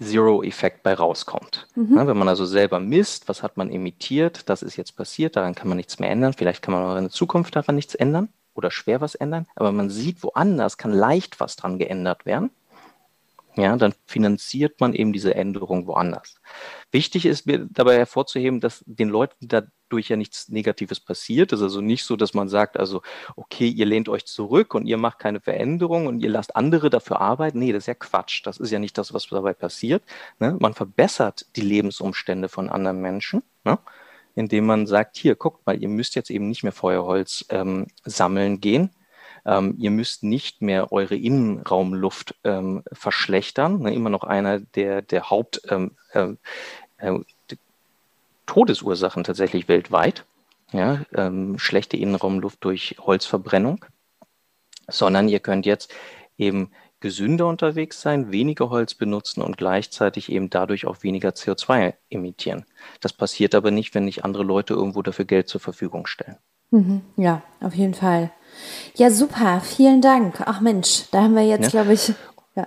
Zero-Effekt 0.00 0.82
bei 0.82 0.94
rauskommt. 0.94 1.66
Mhm. 1.74 1.96
Ja, 1.96 2.06
wenn 2.06 2.16
man 2.16 2.28
also 2.28 2.46
selber 2.46 2.80
misst, 2.80 3.28
was 3.28 3.42
hat 3.42 3.56
man 3.56 3.70
emittiert, 3.70 4.48
das 4.48 4.62
ist 4.62 4.76
jetzt 4.76 4.96
passiert, 4.96 5.36
daran 5.36 5.54
kann 5.54 5.68
man 5.68 5.76
nichts 5.76 5.98
mehr 5.98 6.10
ändern, 6.10 6.32
vielleicht 6.32 6.62
kann 6.62 6.72
man 6.72 6.84
auch 6.84 6.96
in 6.96 7.04
der 7.04 7.10
Zukunft 7.10 7.54
daran 7.54 7.74
nichts 7.74 7.94
ändern 7.94 8.30
oder 8.54 8.70
schwer 8.70 9.00
was 9.02 9.14
ändern, 9.14 9.46
aber 9.54 9.72
man 9.72 9.90
sieht, 9.90 10.22
woanders 10.22 10.78
kann 10.78 10.92
leicht 10.92 11.38
was 11.38 11.56
dran 11.56 11.78
geändert 11.78 12.24
werden. 12.24 12.50
Ja, 13.56 13.76
dann 13.76 13.94
finanziert 14.06 14.80
man 14.80 14.94
eben 14.94 15.12
diese 15.12 15.34
Änderung 15.34 15.86
woanders. 15.86 16.36
Wichtig 16.92 17.26
ist 17.26 17.46
mir 17.46 17.66
dabei 17.70 17.96
hervorzuheben, 17.96 18.60
dass 18.60 18.84
den 18.86 19.08
Leuten 19.08 19.48
dadurch 19.48 20.08
ja 20.08 20.16
nichts 20.16 20.48
Negatives 20.48 21.00
passiert. 21.00 21.52
Es 21.52 21.58
ist 21.58 21.64
also 21.64 21.80
nicht 21.80 22.04
so, 22.04 22.16
dass 22.16 22.32
man 22.32 22.48
sagt, 22.48 22.78
also, 22.78 23.02
okay, 23.34 23.68
ihr 23.68 23.86
lehnt 23.86 24.08
euch 24.08 24.24
zurück 24.24 24.74
und 24.74 24.86
ihr 24.86 24.98
macht 24.98 25.18
keine 25.18 25.40
Veränderung 25.40 26.06
und 26.06 26.20
ihr 26.20 26.30
lasst 26.30 26.54
andere 26.54 26.90
dafür 26.90 27.20
arbeiten. 27.20 27.58
Nee, 27.58 27.72
das 27.72 27.84
ist 27.84 27.88
ja 27.88 27.94
Quatsch. 27.94 28.46
Das 28.46 28.58
ist 28.58 28.70
ja 28.70 28.78
nicht 28.78 28.96
das, 28.96 29.12
was 29.12 29.26
dabei 29.26 29.52
passiert. 29.52 30.04
Ne? 30.38 30.56
Man 30.60 30.74
verbessert 30.74 31.46
die 31.56 31.62
Lebensumstände 31.62 32.48
von 32.48 32.70
anderen 32.70 33.00
Menschen. 33.00 33.42
Ne? 33.64 33.78
indem 34.36 34.66
man 34.66 34.86
sagt, 34.86 35.16
hier, 35.16 35.34
guckt 35.34 35.66
mal, 35.66 35.80
ihr 35.80 35.88
müsst 35.88 36.14
jetzt 36.14 36.30
eben 36.30 36.48
nicht 36.48 36.62
mehr 36.62 36.72
Feuerholz 36.72 37.44
ähm, 37.50 37.88
sammeln 38.04 38.60
gehen. 38.60 38.90
Ähm, 39.44 39.74
ihr 39.78 39.90
müsst 39.90 40.22
nicht 40.22 40.62
mehr 40.62 40.92
eure 40.92 41.16
Innenraumluft 41.16 42.34
ähm, 42.44 42.82
verschlechtern. 42.92 43.80
Ne, 43.80 43.94
immer 43.94 44.10
noch 44.10 44.24
einer 44.24 44.60
der, 44.60 45.02
der 45.02 45.30
Haupt 45.30 45.62
ähm, 45.68 45.96
äh, 46.12 46.34
äh, 46.98 47.18
Todesursachen 48.46 49.24
tatsächlich 49.24 49.68
weltweit. 49.68 50.24
Ja, 50.72 51.00
ähm, 51.14 51.58
schlechte 51.58 51.96
Innenraumluft 51.96 52.64
durch 52.64 52.96
Holzverbrennung. 53.00 53.84
Sondern 54.88 55.28
ihr 55.28 55.40
könnt 55.40 55.66
jetzt 55.66 55.92
eben 56.36 56.70
gesünder 57.00 57.46
unterwegs 57.46 58.00
sein, 58.00 58.30
weniger 58.30 58.70
Holz 58.70 58.94
benutzen 58.94 59.42
und 59.42 59.56
gleichzeitig 59.56 60.30
eben 60.30 60.50
dadurch 60.50 60.86
auch 60.86 61.02
weniger 61.02 61.30
CO2 61.30 61.94
emittieren. 62.10 62.66
Das 63.00 63.12
passiert 63.12 63.54
aber 63.54 63.70
nicht, 63.70 63.94
wenn 63.94 64.04
nicht 64.04 64.24
andere 64.24 64.42
Leute 64.42 64.74
irgendwo 64.74 65.02
dafür 65.02 65.24
Geld 65.24 65.48
zur 65.48 65.60
Verfügung 65.60 66.06
stellen. 66.06 66.36
Mhm, 66.70 67.00
ja, 67.16 67.42
auf 67.60 67.74
jeden 67.74 67.94
Fall. 67.94 68.30
Ja, 68.96 69.10
super, 69.10 69.60
vielen 69.60 70.00
Dank. 70.00 70.42
Ach 70.44 70.60
Mensch, 70.60 71.04
da 71.10 71.22
haben 71.22 71.34
wir 71.34 71.46
jetzt, 71.46 71.72
ja. 71.72 71.82
glaube 71.82 71.94
ich. 71.94 72.12
Ja. 72.54 72.66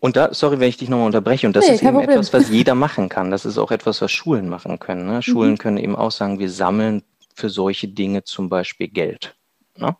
Und 0.00 0.16
da, 0.16 0.32
sorry, 0.32 0.60
wenn 0.60 0.68
ich 0.68 0.76
dich 0.76 0.88
nochmal 0.88 1.06
unterbreche, 1.06 1.46
und 1.46 1.54
das 1.54 1.66
nee, 1.66 1.74
ist 1.74 1.82
eben 1.82 1.92
Problem. 1.92 2.10
etwas, 2.10 2.32
was 2.32 2.50
jeder 2.50 2.74
machen 2.74 3.08
kann. 3.08 3.30
Das 3.30 3.44
ist 3.44 3.58
auch 3.58 3.70
etwas, 3.70 4.00
was 4.00 4.12
Schulen 4.12 4.48
machen 4.48 4.78
können. 4.78 5.06
Ne? 5.06 5.22
Schulen 5.22 5.52
mhm. 5.52 5.58
können 5.58 5.78
eben 5.78 5.96
auch 5.96 6.10
sagen, 6.10 6.38
wir 6.38 6.50
sammeln 6.50 7.02
für 7.34 7.50
solche 7.50 7.88
Dinge 7.88 8.24
zum 8.24 8.48
Beispiel 8.48 8.88
Geld. 8.88 9.36
Ne? 9.76 9.96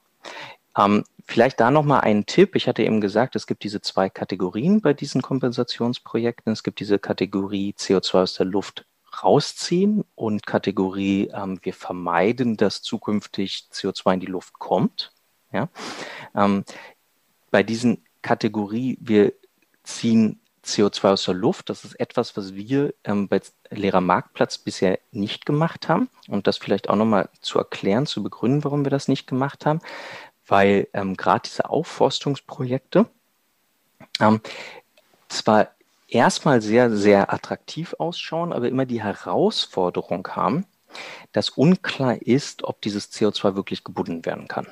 Ähm, 0.79 1.05
vielleicht 1.27 1.61
da 1.61 1.71
nochmal 1.71 2.01
ein 2.03 2.27
Tipp. 2.27 2.57
Ich 2.57 2.69
hatte 2.69 2.83
eben 2.83 3.01
gesagt, 3.01 3.37
es 3.37 3.47
gibt 3.47 3.65
diese 3.65 3.81
zwei 3.81 4.09
Kategorien 4.09 4.81
bei 4.81 4.95
diesen 4.95 5.23
Kompensationsprojekten. 5.23 6.53
Es 6.53 6.63
gibt 6.63 6.81
diese 6.81 6.99
Kategorie 6.99 7.75
CO2 7.79 8.23
aus 8.23 8.35
der 8.35 8.47
Luft 8.47 8.87
rausziehen 9.23 10.05
und 10.15 10.47
Kategorie, 10.47 11.31
ähm, 11.35 11.59
wir 11.63 11.75
vermeiden, 11.75 12.57
dass 12.57 12.83
zukünftig 12.83 13.69
CO2 13.73 14.15
in 14.15 14.21
die 14.21 14.27
Luft 14.27 14.55
kommt. 14.59 15.13
Ja? 15.57 15.69
Ähm, 16.35 16.65
bei 17.51 17.63
diesen 17.63 18.05
Kategorie, 18.23 18.99
wir 19.01 19.33
ziehen 19.83 20.41
CO2 20.65 21.13
aus 21.13 21.25
der 21.25 21.35
Luft. 21.35 21.71
Das 21.71 21.85
ist 21.85 21.99
etwas, 21.99 22.37
was 22.37 22.55
wir 22.55 22.93
ähm, 23.05 23.29
bei 23.29 23.41
Lehrermarktplatz 23.71 24.59
bisher 24.59 24.99
nicht 25.13 25.47
gemacht 25.47 25.89
haben. 25.89 26.09
Und 26.29 26.47
das 26.47 26.59
vielleicht 26.59 26.89
auch 26.89 26.97
nochmal 26.97 27.29
zu 27.41 27.59
erklären, 27.59 28.07
zu 28.07 28.23
begründen, 28.23 28.65
warum 28.65 28.85
wir 28.85 28.91
das 28.91 29.09
nicht 29.09 29.27
gemacht 29.27 29.65
haben. 29.65 29.81
Weil 30.47 30.89
ähm, 30.93 31.17
gerade 31.17 31.43
diese 31.49 31.69
Aufforstungsprojekte 31.71 33.07
ähm, 34.21 34.41
zwar 35.29 35.69
erstmal 36.09 36.63
sehr, 36.63 36.95
sehr 36.97 37.33
attraktiv 37.33 37.95
ausschauen, 37.99 38.53
aber 38.53 38.69
immer 38.69 38.87
die 38.87 39.03
Herausforderung 39.03 40.27
haben, 40.29 40.67
dass 41.33 41.51
unklar 41.51 42.23
ist, 42.23 42.65
ob 42.65 42.81
dieses 42.81 43.13
CO2 43.13 43.57
wirklich 43.57 43.85
gebunden 43.85 44.25
werden 44.25 44.49
kann. 44.49 44.67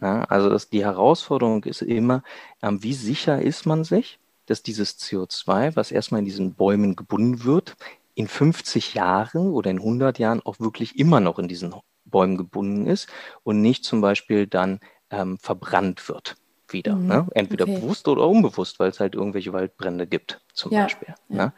Ja, 0.00 0.24
also 0.24 0.48
das, 0.48 0.68
die 0.68 0.84
Herausforderung 0.84 1.64
ist 1.64 1.82
immer, 1.82 2.22
ähm, 2.62 2.82
wie 2.82 2.94
sicher 2.94 3.42
ist 3.42 3.66
man 3.66 3.84
sich, 3.84 4.18
dass 4.46 4.62
dieses 4.62 4.98
CO2, 4.98 5.76
was 5.76 5.90
erstmal 5.90 6.20
in 6.20 6.24
diesen 6.24 6.54
Bäumen 6.54 6.96
gebunden 6.96 7.44
wird, 7.44 7.76
in 8.14 8.28
50 8.28 8.94
Jahren 8.94 9.52
oder 9.52 9.70
in 9.70 9.78
100 9.78 10.18
Jahren 10.18 10.40
auch 10.44 10.58
wirklich 10.60 10.98
immer 10.98 11.20
noch 11.20 11.38
in 11.38 11.48
diesen 11.48 11.74
Bäumen 12.04 12.36
gebunden 12.36 12.86
ist 12.86 13.08
und 13.44 13.60
nicht 13.60 13.84
zum 13.84 14.00
Beispiel 14.00 14.46
dann 14.46 14.80
ähm, 15.10 15.38
verbrannt 15.38 16.08
wird 16.08 16.36
wieder. 16.72 16.96
Mhm, 16.96 17.06
ne? 17.06 17.26
Entweder 17.34 17.64
okay. 17.64 17.76
bewusst 17.76 18.08
oder 18.08 18.26
unbewusst, 18.26 18.78
weil 18.78 18.90
es 18.90 19.00
halt 19.00 19.14
irgendwelche 19.14 19.52
Waldbrände 19.52 20.06
gibt, 20.06 20.40
zum 20.52 20.72
ja, 20.72 20.82
Beispiel. 20.82 21.14
Ja. 21.28 21.36
Ne? 21.36 21.52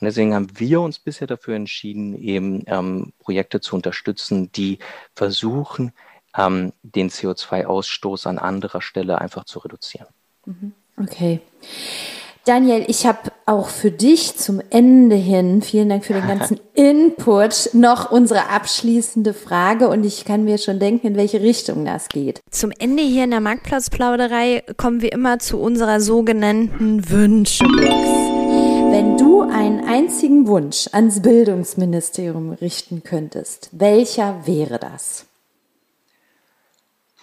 Und 0.00 0.04
deswegen 0.04 0.34
haben 0.34 0.48
wir 0.54 0.80
uns 0.80 0.98
bisher 0.98 1.26
dafür 1.26 1.54
entschieden, 1.54 2.14
eben 2.14 2.64
ähm, 2.66 3.12
Projekte 3.20 3.60
zu 3.60 3.76
unterstützen, 3.76 4.50
die 4.52 4.78
versuchen, 5.14 5.92
ähm, 6.36 6.72
den 6.82 7.10
CO2-Ausstoß 7.10 8.26
an 8.26 8.38
anderer 8.38 8.82
Stelle 8.82 9.20
einfach 9.20 9.44
zu 9.44 9.58
reduzieren. 9.58 10.08
Mhm. 10.44 10.72
Okay. 11.02 11.40
Daniel, 12.46 12.84
ich 12.86 13.06
habe 13.06 13.32
auch 13.44 13.68
für 13.68 13.90
dich 13.90 14.36
zum 14.36 14.62
Ende 14.70 15.16
hin, 15.16 15.62
vielen 15.62 15.88
Dank 15.88 16.04
für 16.04 16.12
den 16.12 16.28
ganzen 16.28 16.60
Input, 16.74 17.70
noch 17.72 18.12
unsere 18.12 18.50
abschließende 18.50 19.34
Frage 19.34 19.88
und 19.88 20.04
ich 20.04 20.24
kann 20.24 20.44
mir 20.44 20.58
schon 20.58 20.78
denken, 20.78 21.08
in 21.08 21.16
welche 21.16 21.40
Richtung 21.40 21.84
das 21.84 22.08
geht. 22.08 22.40
Zum 22.52 22.70
Ende 22.78 23.02
hier 23.02 23.24
in 23.24 23.32
der 23.32 23.40
Marktplatzplauderei 23.40 24.62
kommen 24.76 25.02
wir 25.02 25.12
immer 25.12 25.40
zu 25.40 25.58
unserer 25.58 26.00
sogenannten 26.00 27.10
Wünschebox. 27.10 27.82
Wenn 28.92 29.18
du 29.18 29.42
einen 29.42 29.84
einzigen 29.84 30.46
Wunsch 30.46 30.88
ans 30.92 31.22
Bildungsministerium 31.22 32.52
richten 32.52 33.02
könntest, 33.02 33.70
welcher 33.72 34.46
wäre 34.46 34.78
das? 34.78 35.25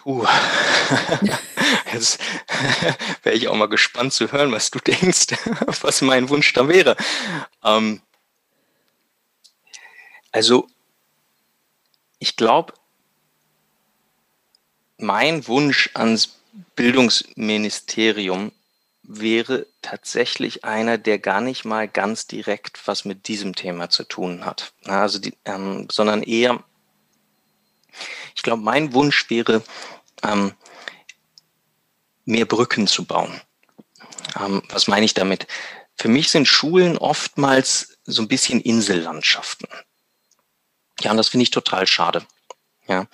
Puh. 0.03 0.27
Jetzt 1.93 2.19
wäre 3.23 3.37
ich 3.37 3.47
auch 3.47 3.55
mal 3.55 3.69
gespannt 3.69 4.11
zu 4.11 4.29
hören, 4.33 4.51
was 4.51 4.69
du 4.69 4.79
denkst, 4.79 5.27
was 5.81 6.01
mein 6.01 6.27
Wunsch 6.27 6.51
da 6.51 6.67
wäre. 6.67 6.97
Ähm, 7.63 8.01
also, 10.33 10.67
ich 12.19 12.35
glaube, 12.35 12.73
mein 14.97 15.47
Wunsch 15.47 15.89
ans 15.93 16.37
Bildungsministerium 16.75 18.51
wäre 19.03 19.67
tatsächlich 19.81 20.65
einer, 20.65 20.97
der 20.97 21.17
gar 21.17 21.39
nicht 21.39 21.63
mal 21.63 21.87
ganz 21.87 22.27
direkt 22.27 22.85
was 22.87 23.05
mit 23.05 23.29
diesem 23.29 23.55
Thema 23.55 23.89
zu 23.89 24.03
tun 24.03 24.43
hat. 24.43 24.73
Also 24.83 25.19
die, 25.19 25.33
ähm, 25.45 25.87
sondern 25.89 26.23
eher 26.23 26.61
ich 28.35 28.43
glaube, 28.43 28.61
mein 28.61 28.93
Wunsch 28.93 29.29
wäre, 29.29 29.63
ähm, 30.23 30.53
mehr 32.25 32.45
Brücken 32.45 32.87
zu 32.87 33.05
bauen. 33.05 33.41
Ähm, 34.39 34.63
was 34.69 34.87
meine 34.87 35.05
ich 35.05 35.13
damit? 35.13 35.47
Für 35.95 36.07
mich 36.07 36.29
sind 36.29 36.47
Schulen 36.47 36.97
oftmals 36.97 37.97
so 38.05 38.21
ein 38.21 38.27
bisschen 38.27 38.61
Insellandschaften. 38.61 39.67
Ja, 41.01 41.11
und 41.11 41.17
das 41.17 41.29
finde 41.29 41.43
ich 41.43 41.51
total 41.51 41.87
schade. 41.87 42.25
Ja, 42.87 43.07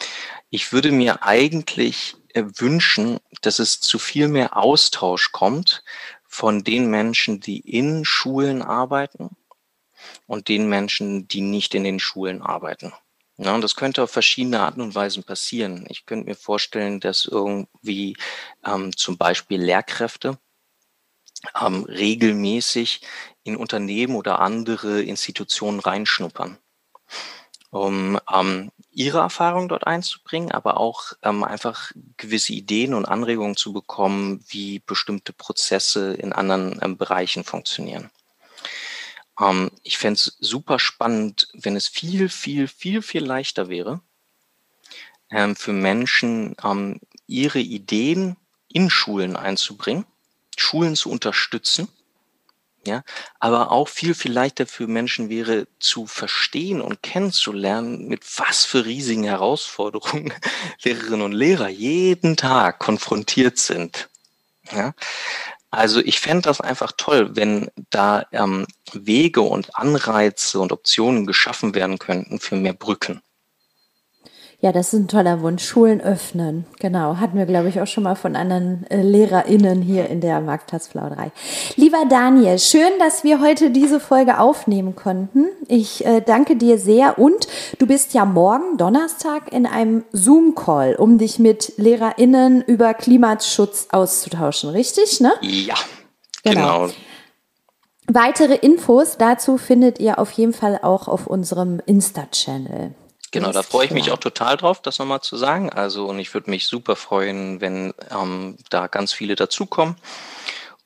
ich 0.49 0.71
würde 0.71 0.91
mir 0.91 1.23
eigentlich 1.23 2.15
äh, 2.33 2.43
wünschen, 2.57 3.19
dass 3.41 3.59
es 3.59 3.79
zu 3.79 3.99
viel 3.99 4.27
mehr 4.27 4.57
Austausch 4.57 5.31
kommt 5.31 5.83
von 6.27 6.63
den 6.63 6.89
Menschen, 6.89 7.39
die 7.39 7.59
in 7.59 8.05
Schulen 8.05 8.61
arbeiten 8.61 9.35
und 10.25 10.47
den 10.47 10.67
Menschen, 10.69 11.27
die 11.27 11.41
nicht 11.41 11.75
in 11.75 11.83
den 11.83 11.99
Schulen 11.99 12.41
arbeiten. 12.41 12.93
Ja, 13.41 13.55
und 13.55 13.61
das 13.61 13.75
könnte 13.75 14.03
auf 14.03 14.11
verschiedene 14.11 14.59
Arten 14.59 14.81
und 14.81 14.95
Weisen 14.95 15.23
passieren. 15.23 15.85
Ich 15.87 16.05
könnte 16.05 16.27
mir 16.27 16.35
vorstellen, 16.35 16.99
dass 16.99 17.23
irgendwie 17.23 18.17
ähm, 18.65 18.95
zum 18.97 19.17
Beispiel 19.17 19.61
Lehrkräfte 19.61 20.37
ähm, 21.59 21.85
regelmäßig 21.85 22.99
in 23.43 23.55
Unternehmen 23.55 24.15
oder 24.17 24.39
andere 24.39 25.01
Institutionen 25.01 25.79
reinschnuppern, 25.79 26.57
um 27.69 28.19
ähm, 28.29 28.71
ihre 28.91 29.19
Erfahrung 29.19 29.69
dort 29.69 29.87
einzubringen, 29.87 30.51
aber 30.51 30.77
auch 30.77 31.13
ähm, 31.21 31.45
einfach 31.45 31.93
gewisse 32.17 32.51
Ideen 32.51 32.93
und 32.93 33.05
Anregungen 33.05 33.55
zu 33.55 33.71
bekommen, 33.71 34.43
wie 34.49 34.79
bestimmte 34.79 35.31
Prozesse 35.31 36.13
in 36.13 36.33
anderen 36.33 36.77
ähm, 36.81 36.97
Bereichen 36.97 37.45
funktionieren. 37.45 38.11
Ähm, 39.39 39.71
ich 39.83 39.97
fände 39.97 40.19
es 40.19 40.37
super 40.39 40.79
spannend, 40.79 41.47
wenn 41.53 41.75
es 41.75 41.87
viel, 41.87 42.29
viel, 42.29 42.67
viel, 42.67 43.01
viel 43.01 43.23
leichter 43.23 43.69
wäre, 43.69 44.01
ähm, 45.31 45.55
für 45.55 45.73
Menschen 45.73 46.55
ähm, 46.63 46.99
ihre 47.27 47.59
Ideen 47.59 48.35
in 48.71 48.89
Schulen 48.89 49.35
einzubringen, 49.35 50.05
Schulen 50.57 50.95
zu 50.95 51.09
unterstützen. 51.09 51.87
Ja, 52.85 53.03
aber 53.39 53.71
auch 53.71 53.89
viel, 53.89 54.13
viel 54.15 54.31
leichter 54.31 54.65
für 54.65 54.87
Menschen 54.87 55.29
wäre 55.29 55.67
zu 55.79 56.07
verstehen 56.07 56.79
und 56.79 57.03
kennenzulernen, 57.03 58.07
mit 58.07 58.23
was 58.39 58.63
für 58.63 58.85
riesigen 58.85 59.25
Herausforderungen 59.25 60.33
Lehrerinnen 60.83 61.21
und 61.21 61.33
Lehrer 61.33 61.67
jeden 61.67 62.37
Tag 62.37 62.79
konfrontiert 62.79 63.57
sind. 63.57 64.09
Ja, 64.71 64.93
also 65.71 65.99
ich 65.99 66.19
fände 66.19 66.43
das 66.43 66.61
einfach 66.61 66.91
toll, 66.97 67.35
wenn 67.35 67.69
da 67.89 68.25
ähm, 68.31 68.65
Wege 68.93 69.41
und 69.41 69.75
Anreize 69.75 70.59
und 70.59 70.71
Optionen 70.71 71.25
geschaffen 71.25 71.75
werden 71.75 71.99
könnten 71.99 72.39
für 72.39 72.55
mehr 72.55 72.73
Brücken. 72.73 73.21
Ja, 74.61 74.73
das 74.73 74.93
ist 74.93 74.99
ein 74.99 75.07
toller 75.07 75.41
Wunsch. 75.41 75.63
Schulen 75.63 76.01
öffnen. 76.01 76.65
Genau. 76.79 77.15
Hatten 77.15 77.37
wir, 77.37 77.45
glaube 77.45 77.69
ich, 77.69 77.79
auch 77.79 77.87
schon 77.87 78.03
mal 78.03 78.15
von 78.15 78.35
anderen 78.35 78.85
äh, 78.89 79.01
LehrerInnen 79.01 79.81
hier 79.81 80.09
in 80.09 80.19
der 80.19 80.41
Marktplatzplauderei. 80.41 81.31
Lieber 81.77 82.03
Daniel, 82.09 82.59
schön, 82.59 82.91
dass 82.99 83.23
wir 83.23 83.39
heute 83.39 83.71
diese 83.71 84.01
Folge 84.01 84.37
aufnehmen 84.37 84.97
konnten. 84.97 85.45
Ich 85.69 86.05
äh, 86.05 86.19
danke 86.19 86.57
dir 86.57 86.77
sehr 86.77 87.17
und 87.17 87.47
du 87.77 87.87
bist 87.87 88.13
ja 88.13 88.25
morgen 88.25 88.75
Donnerstag 88.77 89.53
in 89.53 89.65
einem 89.65 90.03
Zoom-Call, 90.11 90.95
um 90.95 91.17
dich 91.17 91.39
mit 91.39 91.75
LehrerInnen 91.77 92.61
über 92.61 92.93
Klimaschutz 92.93 93.87
auszutauschen. 93.93 94.71
Richtig, 94.71 95.21
ne? 95.21 95.31
Ja, 95.39 95.75
genau. 96.43 96.87
genau. 96.87 96.93
Weitere 98.07 98.55
Infos 98.55 99.15
dazu 99.17 99.57
findet 99.57 99.99
ihr 99.99 100.19
auf 100.19 100.31
jeden 100.31 100.51
Fall 100.51 100.79
auch 100.81 101.07
auf 101.07 101.27
unserem 101.27 101.79
Insta-Channel. 101.85 102.93
Genau, 103.31 103.51
da 103.51 103.63
freue 103.63 103.85
ich 103.85 103.91
mich 103.91 104.11
auch 104.11 104.17
total 104.17 104.57
drauf, 104.57 104.81
das 104.81 104.99
nochmal 104.99 105.21
zu 105.21 105.37
sagen. 105.37 105.69
Also, 105.69 106.07
und 106.07 106.19
ich 106.19 106.33
würde 106.33 106.49
mich 106.49 106.67
super 106.67 106.95
freuen, 106.95 107.61
wenn 107.61 107.93
ähm, 108.11 108.57
da 108.69 108.87
ganz 108.87 109.13
viele 109.13 109.35
dazukommen 109.35 109.95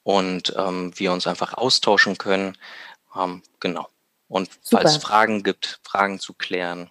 und 0.03 0.53
ähm, 0.57 0.91
wir 0.95 1.11
uns 1.13 1.27
einfach 1.27 1.53
austauschen 1.53 2.17
können. 2.17 2.57
Ähm, 3.15 3.43
genau. 3.59 3.87
Und 4.27 4.49
super. 4.61 4.81
falls 4.81 4.97
es 4.97 5.03
Fragen 5.03 5.43
gibt, 5.43 5.79
Fragen 5.83 6.19
zu 6.19 6.33
klären, 6.33 6.89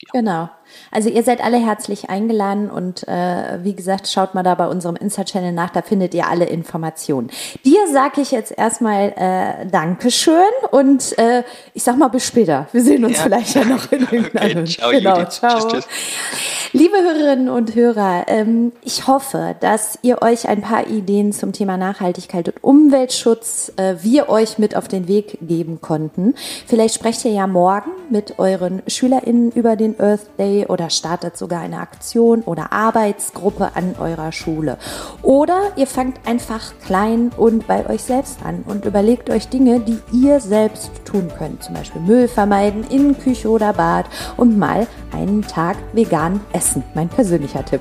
ja. 0.00 0.20
Genau. 0.20 0.48
Also 0.90 1.08
ihr 1.08 1.22
seid 1.22 1.42
alle 1.42 1.58
herzlich 1.58 2.10
eingeladen 2.10 2.70
und 2.70 3.06
äh, 3.08 3.58
wie 3.62 3.74
gesagt, 3.74 4.08
schaut 4.08 4.34
mal 4.34 4.42
da 4.42 4.54
bei 4.54 4.66
unserem 4.66 4.96
Insta-Channel 4.96 5.52
nach, 5.52 5.70
da 5.70 5.82
findet 5.82 6.14
ihr 6.14 6.28
alle 6.28 6.46
Informationen. 6.46 7.30
Dir 7.64 7.80
sage 7.92 8.20
ich 8.20 8.30
jetzt 8.30 8.56
erstmal 8.56 9.12
äh, 9.16 9.66
Dankeschön 9.66 10.34
und 10.70 11.16
äh, 11.18 11.42
ich 11.74 11.82
sag 11.82 11.96
mal 11.96 12.08
bis 12.08 12.26
später. 12.26 12.66
Wir 12.72 12.82
sehen 12.82 13.04
uns 13.04 13.18
ja. 13.18 13.24
vielleicht 13.24 13.54
ja 13.54 13.64
noch 13.64 13.90
in 13.92 14.00
irgendeinem. 14.10 14.64
Okay, 14.64 14.66
ciao, 14.66 14.90
genau, 14.90 15.18
Judith. 15.18 15.34
ciao. 15.34 15.58
Tschüss, 15.58 15.72
tschüss. 15.72 15.88
Liebe 16.72 16.96
Hörerinnen 17.02 17.48
und 17.48 17.74
Hörer, 17.74 18.26
ähm, 18.28 18.72
ich 18.82 19.06
hoffe, 19.06 19.56
dass 19.60 19.98
ihr 20.02 20.22
euch 20.22 20.48
ein 20.48 20.60
paar 20.60 20.86
Ideen 20.86 21.32
zum 21.32 21.52
Thema 21.52 21.76
Nachhaltigkeit 21.76 22.48
und 22.48 22.62
Umweltschutz 22.62 23.72
äh, 23.76 23.96
wir 24.02 24.28
euch 24.28 24.58
mit 24.58 24.76
auf 24.76 24.86
den 24.86 25.08
Weg 25.08 25.38
geben 25.40 25.80
konnten. 25.80 26.34
Vielleicht 26.66 26.94
sprecht 26.94 27.24
ihr 27.24 27.32
ja 27.32 27.48
morgen 27.48 27.90
mit 28.08 28.38
euren 28.38 28.82
SchülerInnen 28.86 29.50
über 29.52 29.74
den 29.74 29.89
den 29.90 30.04
Earth 30.04 30.38
Day 30.38 30.66
oder 30.66 30.90
startet 30.90 31.36
sogar 31.36 31.60
eine 31.60 31.78
Aktion 31.78 32.42
oder 32.42 32.72
Arbeitsgruppe 32.72 33.70
an 33.74 33.94
eurer 33.98 34.32
Schule. 34.32 34.78
Oder 35.22 35.72
ihr 35.76 35.86
fangt 35.86 36.26
einfach 36.26 36.72
klein 36.84 37.30
und 37.36 37.66
bei 37.66 37.88
euch 37.88 38.02
selbst 38.02 38.38
an 38.44 38.64
und 38.66 38.84
überlegt 38.84 39.30
euch 39.30 39.48
Dinge, 39.48 39.80
die 39.80 39.98
ihr 40.12 40.40
selbst 40.40 40.90
tun 41.04 41.30
könnt. 41.38 41.62
Zum 41.62 41.74
Beispiel 41.74 42.00
Müll 42.02 42.28
vermeiden 42.28 42.84
in 42.88 43.18
Küche 43.18 43.48
oder 43.48 43.72
Bad 43.72 44.06
und 44.36 44.58
mal 44.58 44.86
einen 45.12 45.42
Tag 45.42 45.76
vegan 45.92 46.40
essen. 46.52 46.82
Mein 46.94 47.08
persönlicher 47.08 47.64
Tipp. 47.64 47.80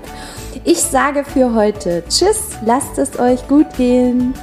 Ich 0.64 0.82
sage 0.82 1.24
für 1.24 1.54
heute 1.54 2.04
Tschüss, 2.10 2.58
lasst 2.66 2.98
es 2.98 3.20
euch 3.20 3.48
gut 3.48 3.68
gehen. 3.78 4.34